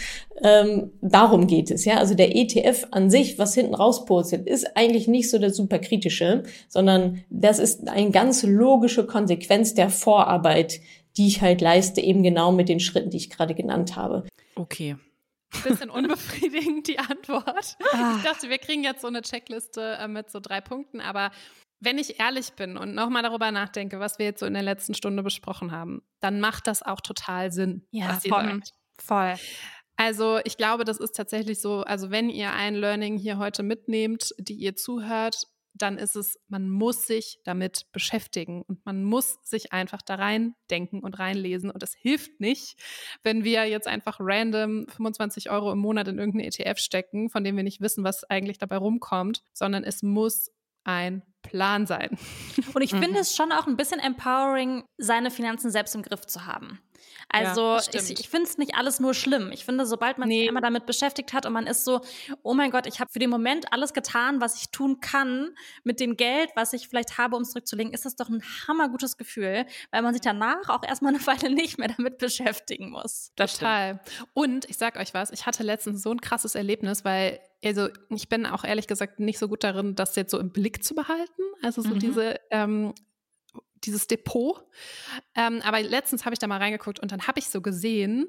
[0.42, 1.96] Ähm, darum geht es, ja.
[1.96, 6.44] Also der ETF an sich, was hinten rauspurzelt, ist eigentlich nicht so das super kritische,
[6.68, 10.80] sondern das ist eine ganz logische Konsequenz der Vorarbeit,
[11.16, 14.24] die ich halt leiste, eben genau mit den Schritten, die ich gerade genannt habe.
[14.54, 14.96] Okay.
[15.64, 17.76] Bisschen unbefriedigend die Antwort.
[17.92, 18.16] Ah.
[18.18, 21.30] Ich dachte, wir kriegen jetzt so eine Checkliste äh, mit so drei Punkten, aber
[21.80, 24.94] wenn ich ehrlich bin und nochmal darüber nachdenke, was wir jetzt so in der letzten
[24.94, 28.44] Stunde besprochen haben, dann macht das auch total Sinn, ja, was ihr voll.
[28.44, 28.72] sagt.
[29.00, 29.34] Voll.
[29.96, 34.32] Also ich glaube, das ist tatsächlich so, also wenn ihr ein Learning hier heute mitnehmt,
[34.38, 39.72] die ihr zuhört, dann ist es, man muss sich damit beschäftigen und man muss sich
[39.72, 41.70] einfach da rein denken und reinlesen.
[41.70, 42.76] Und es hilft nicht,
[43.22, 47.56] wenn wir jetzt einfach random 25 Euro im Monat in irgendeinen ETF stecken, von dem
[47.56, 50.50] wir nicht wissen, was eigentlich dabei rumkommt, sondern es muss
[50.84, 52.10] ein Plan sein.
[52.74, 53.16] Und ich finde mhm.
[53.16, 56.80] es schon auch ein bisschen empowering, seine Finanzen selbst im Griff zu haben.
[57.30, 59.50] Also ja, ich, ich finde es nicht alles nur schlimm.
[59.52, 60.40] Ich finde, sobald man nee.
[60.40, 62.00] sich einmal damit beschäftigt hat und man ist so,
[62.42, 65.54] oh mein Gott, ich habe für den Moment alles getan, was ich tun kann
[65.84, 69.18] mit dem Geld, was ich vielleicht habe, um es zurückzulegen, ist das doch ein hammergutes
[69.18, 73.32] Gefühl, weil man sich danach auch erstmal eine Weile nicht mehr damit beschäftigen muss.
[73.36, 74.00] Total.
[74.32, 78.28] Und ich sag euch was, ich hatte letztens so ein krasses Erlebnis, weil also ich
[78.28, 81.42] bin auch ehrlich gesagt nicht so gut darin, das jetzt so im Blick zu behalten.
[81.62, 81.98] Also so mhm.
[81.98, 82.94] diese ähm,
[83.84, 84.64] dieses Depot.
[85.34, 88.28] Ähm, aber letztens habe ich da mal reingeguckt und dann habe ich so gesehen,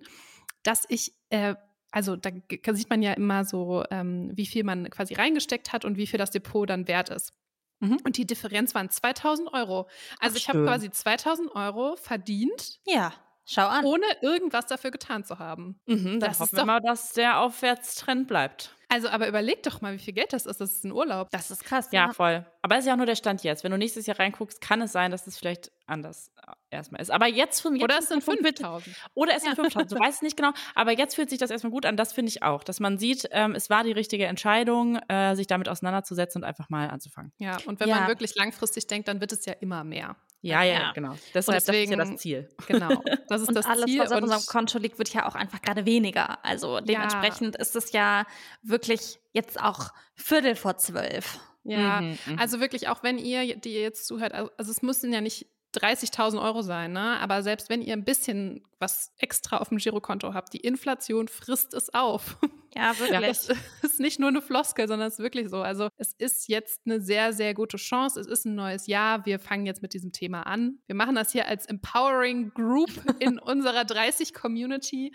[0.63, 1.55] dass ich, äh,
[1.91, 2.31] also da
[2.73, 6.19] sieht man ja immer so, ähm, wie viel man quasi reingesteckt hat und wie viel
[6.19, 7.33] das Depot dann wert ist.
[7.79, 7.97] Mhm.
[8.03, 9.87] Und die Differenz waren 2000 Euro.
[10.19, 12.79] Also Ach, ich habe quasi 2000 Euro verdient.
[12.85, 13.13] Ja.
[13.45, 13.85] Schau an.
[13.85, 15.79] Ohne irgendwas dafür getan zu haben.
[15.87, 18.75] Mhm, das hoffen wir mal, dass der Aufwärtstrend bleibt.
[18.91, 20.59] Also, aber überleg doch mal, wie viel Geld das ist.
[20.59, 21.29] Das ist ein Urlaub.
[21.29, 21.89] Das ist krass.
[21.91, 22.13] Ja, ja.
[22.13, 22.43] voll.
[22.63, 23.63] Aber es ist ja auch nur der Stand jetzt.
[23.63, 27.11] Wenn du nächstes Jahr reinguckst, kann es sein, dass es vielleicht anders äh, erstmal ist.
[27.11, 27.83] Aber jetzt für mich.
[27.83, 28.95] Oder es sind 5000.
[29.13, 29.91] Oder es sind 5000.
[29.91, 30.53] Du weißt es nicht genau.
[30.73, 31.97] Aber jetzt fühlt sich das erstmal gut an.
[31.97, 32.63] Das finde ich auch.
[32.63, 36.69] Dass man sieht, ähm, es war die richtige Entscheidung, äh, sich damit auseinanderzusetzen und einfach
[36.69, 37.31] mal anzufangen.
[37.37, 37.99] Ja, und wenn ja.
[37.99, 40.15] man wirklich langfristig denkt, dann wird es ja immer mehr.
[40.41, 41.15] Ja, ja, ja, genau.
[41.33, 42.49] Deshalb, deswegen, das ist ja das Ziel.
[42.67, 43.03] Genau.
[43.27, 43.99] Das ist und das alles, Ziel.
[43.99, 46.43] was auf unserem Konto liegt, wird ja auch einfach gerade weniger.
[46.45, 47.61] Also dementsprechend ja.
[47.61, 48.25] ist es ja
[48.61, 51.39] wirklich jetzt auch Viertel vor zwölf.
[51.63, 55.11] Ja, mhm, mhm, also wirklich, auch wenn ihr, die ihr jetzt zuhört, also es müssen
[55.11, 57.19] ja nicht 30.000 Euro sein, ne?
[57.19, 61.73] aber selbst wenn ihr ein bisschen was extra auf dem Girokonto habt, die Inflation frisst
[61.73, 62.37] es auf.
[62.75, 63.19] Ja, wirklich.
[63.19, 63.49] Das
[63.83, 65.61] ist nicht nur eine Floskel, sondern es ist wirklich so.
[65.61, 68.19] Also es ist jetzt eine sehr, sehr gute Chance.
[68.19, 69.25] Es ist ein neues Jahr.
[69.25, 70.79] Wir fangen jetzt mit diesem Thema an.
[70.85, 75.13] Wir machen das hier als Empowering Group in unserer 30-Community.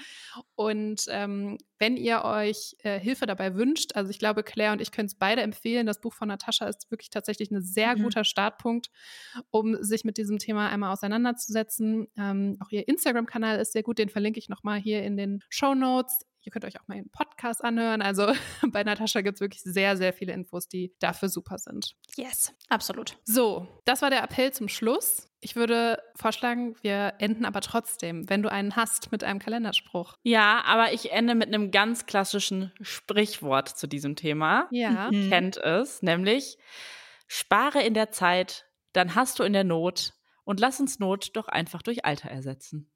[0.56, 4.90] Und ähm, wenn ihr euch äh, Hilfe dabei wünscht, also ich glaube, Claire und ich
[4.90, 5.86] können es beide empfehlen.
[5.86, 8.02] Das Buch von Natascha ist wirklich tatsächlich ein sehr mhm.
[8.04, 8.90] guter Startpunkt,
[9.50, 12.08] um sich mit diesem Thema einmal auseinanderzusetzen.
[12.16, 15.74] Ähm, auch ihr Instagram-Kanal ist sehr gut, den verlinke ich nochmal hier in den Show
[15.74, 18.02] Notes Ihr könnt euch auch mal einen Podcast anhören.
[18.02, 18.26] Also
[18.70, 21.96] bei Natascha gibt es wirklich sehr, sehr viele Infos, die dafür super sind.
[22.16, 23.16] Yes, absolut.
[23.24, 25.30] So, das war der Appell zum Schluss.
[25.40, 30.18] Ich würde vorschlagen, wir enden aber trotzdem, wenn du einen hast, mit einem Kalenderspruch.
[30.22, 34.68] Ja, aber ich ende mit einem ganz klassischen Sprichwort zu diesem Thema.
[34.70, 35.10] Ja.
[35.14, 35.28] Mhm.
[35.28, 36.56] Kennt es, nämlich
[37.26, 41.46] spare in der Zeit, dann hast du in der Not und lass uns Not doch
[41.46, 42.90] einfach durch Alter ersetzen.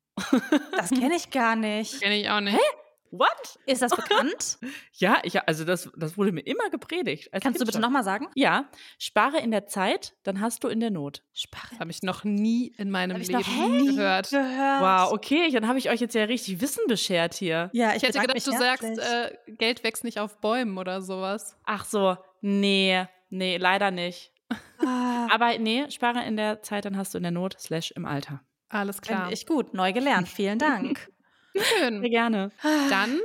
[0.76, 2.00] Das kenne ich gar nicht.
[2.00, 2.54] Kenne ich auch nicht.
[2.54, 2.78] Hä?
[3.10, 3.58] What?
[3.66, 4.58] Ist das bekannt?
[4.92, 7.30] ja, ich, also das, das wurde mir immer gepredigt.
[7.42, 8.28] Kannst du bitte nochmal sagen?
[8.34, 11.22] Ja, spare in der Zeit, dann hast du in der Not.
[11.32, 11.68] Spare.
[11.70, 14.30] Das habe ich noch nie in meinem Leben nie gehört.
[14.30, 14.82] gehört.
[14.82, 17.70] Wow, okay, dann habe ich euch jetzt ja richtig Wissen beschert hier.
[17.72, 21.56] Ja, ich, ich hätte gedacht, du sagst, äh, Geld wächst nicht auf Bäumen oder sowas.
[21.64, 24.32] Ach so, nee, nee, leider nicht.
[24.80, 25.26] Ah.
[25.32, 28.40] Aber nee, spare in der Zeit, dann hast du in der Not, slash im Alter.
[28.68, 29.20] Alles klar.
[29.20, 30.28] Finde ich gut, neu gelernt.
[30.28, 31.10] Vielen Dank.
[31.62, 32.00] Schön.
[32.00, 32.50] Sehr gerne.
[32.62, 33.20] Dann,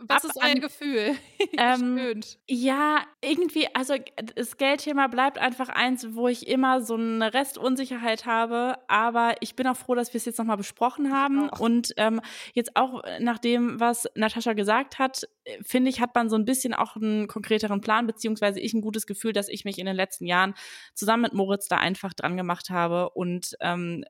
[0.00, 1.14] was Ab ist euer Gefühl?
[1.56, 3.94] Ähm, ja, irgendwie, also
[4.34, 8.76] das Geldthema bleibt einfach eins, wo ich immer so eine Restunsicherheit habe.
[8.88, 11.48] Aber ich bin auch froh, dass wir es jetzt nochmal besprochen haben.
[11.48, 12.20] Und ähm,
[12.54, 15.28] jetzt auch nach dem, was Natascha gesagt hat,
[15.62, 19.06] finde ich, hat man so ein bisschen auch einen konkreteren Plan, beziehungsweise ich ein gutes
[19.06, 20.54] Gefühl, dass ich mich in den letzten Jahren
[20.94, 24.04] zusammen mit Moritz da einfach dran gemacht habe und ähm,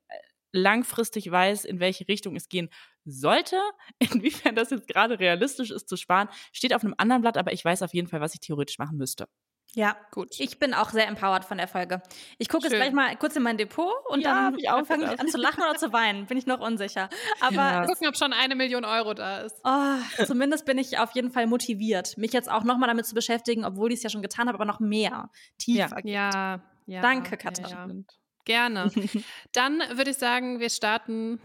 [0.54, 2.70] langfristig weiß, in welche Richtung es gehen
[3.04, 3.60] sollte.
[3.98, 7.64] Inwiefern das jetzt gerade realistisch ist zu sparen, steht auf einem anderen Blatt, aber ich
[7.64, 9.26] weiß auf jeden Fall, was ich theoretisch machen müsste.
[9.76, 10.38] Ja, gut.
[10.38, 12.00] Ich bin auch sehr empowered von der Folge.
[12.38, 15.26] Ich gucke jetzt gleich mal kurz in mein Depot und ja, dann fange ich an
[15.26, 16.26] zu lachen oder zu weinen.
[16.26, 17.08] Bin ich noch unsicher.
[17.40, 17.86] Aber ja.
[17.86, 19.56] gucken, ob schon eine Million Euro da ist.
[19.64, 23.64] Oh, zumindest bin ich auf jeden Fall motiviert, mich jetzt auch nochmal damit zu beschäftigen,
[23.64, 25.98] obwohl ich es ja schon getan habe, aber noch mehr tiefer.
[26.04, 27.00] Ja, ja, ja.
[27.00, 28.06] Danke, Katrin.
[28.44, 28.90] Gerne.
[29.52, 31.40] Dann würde ich sagen, wir starten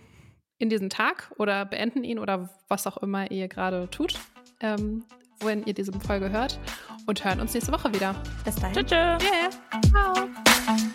[0.58, 4.16] in diesen Tag oder beenden ihn oder was auch immer ihr gerade tut,
[4.60, 5.06] ähm,
[5.40, 6.60] wenn ihr diese Folge hört
[7.06, 8.14] und hören uns nächste Woche wieder.
[8.44, 8.86] Bis dahin.
[8.86, 8.92] Tschüss.
[8.92, 9.50] Yeah.
[9.92, 10.90] Ciao.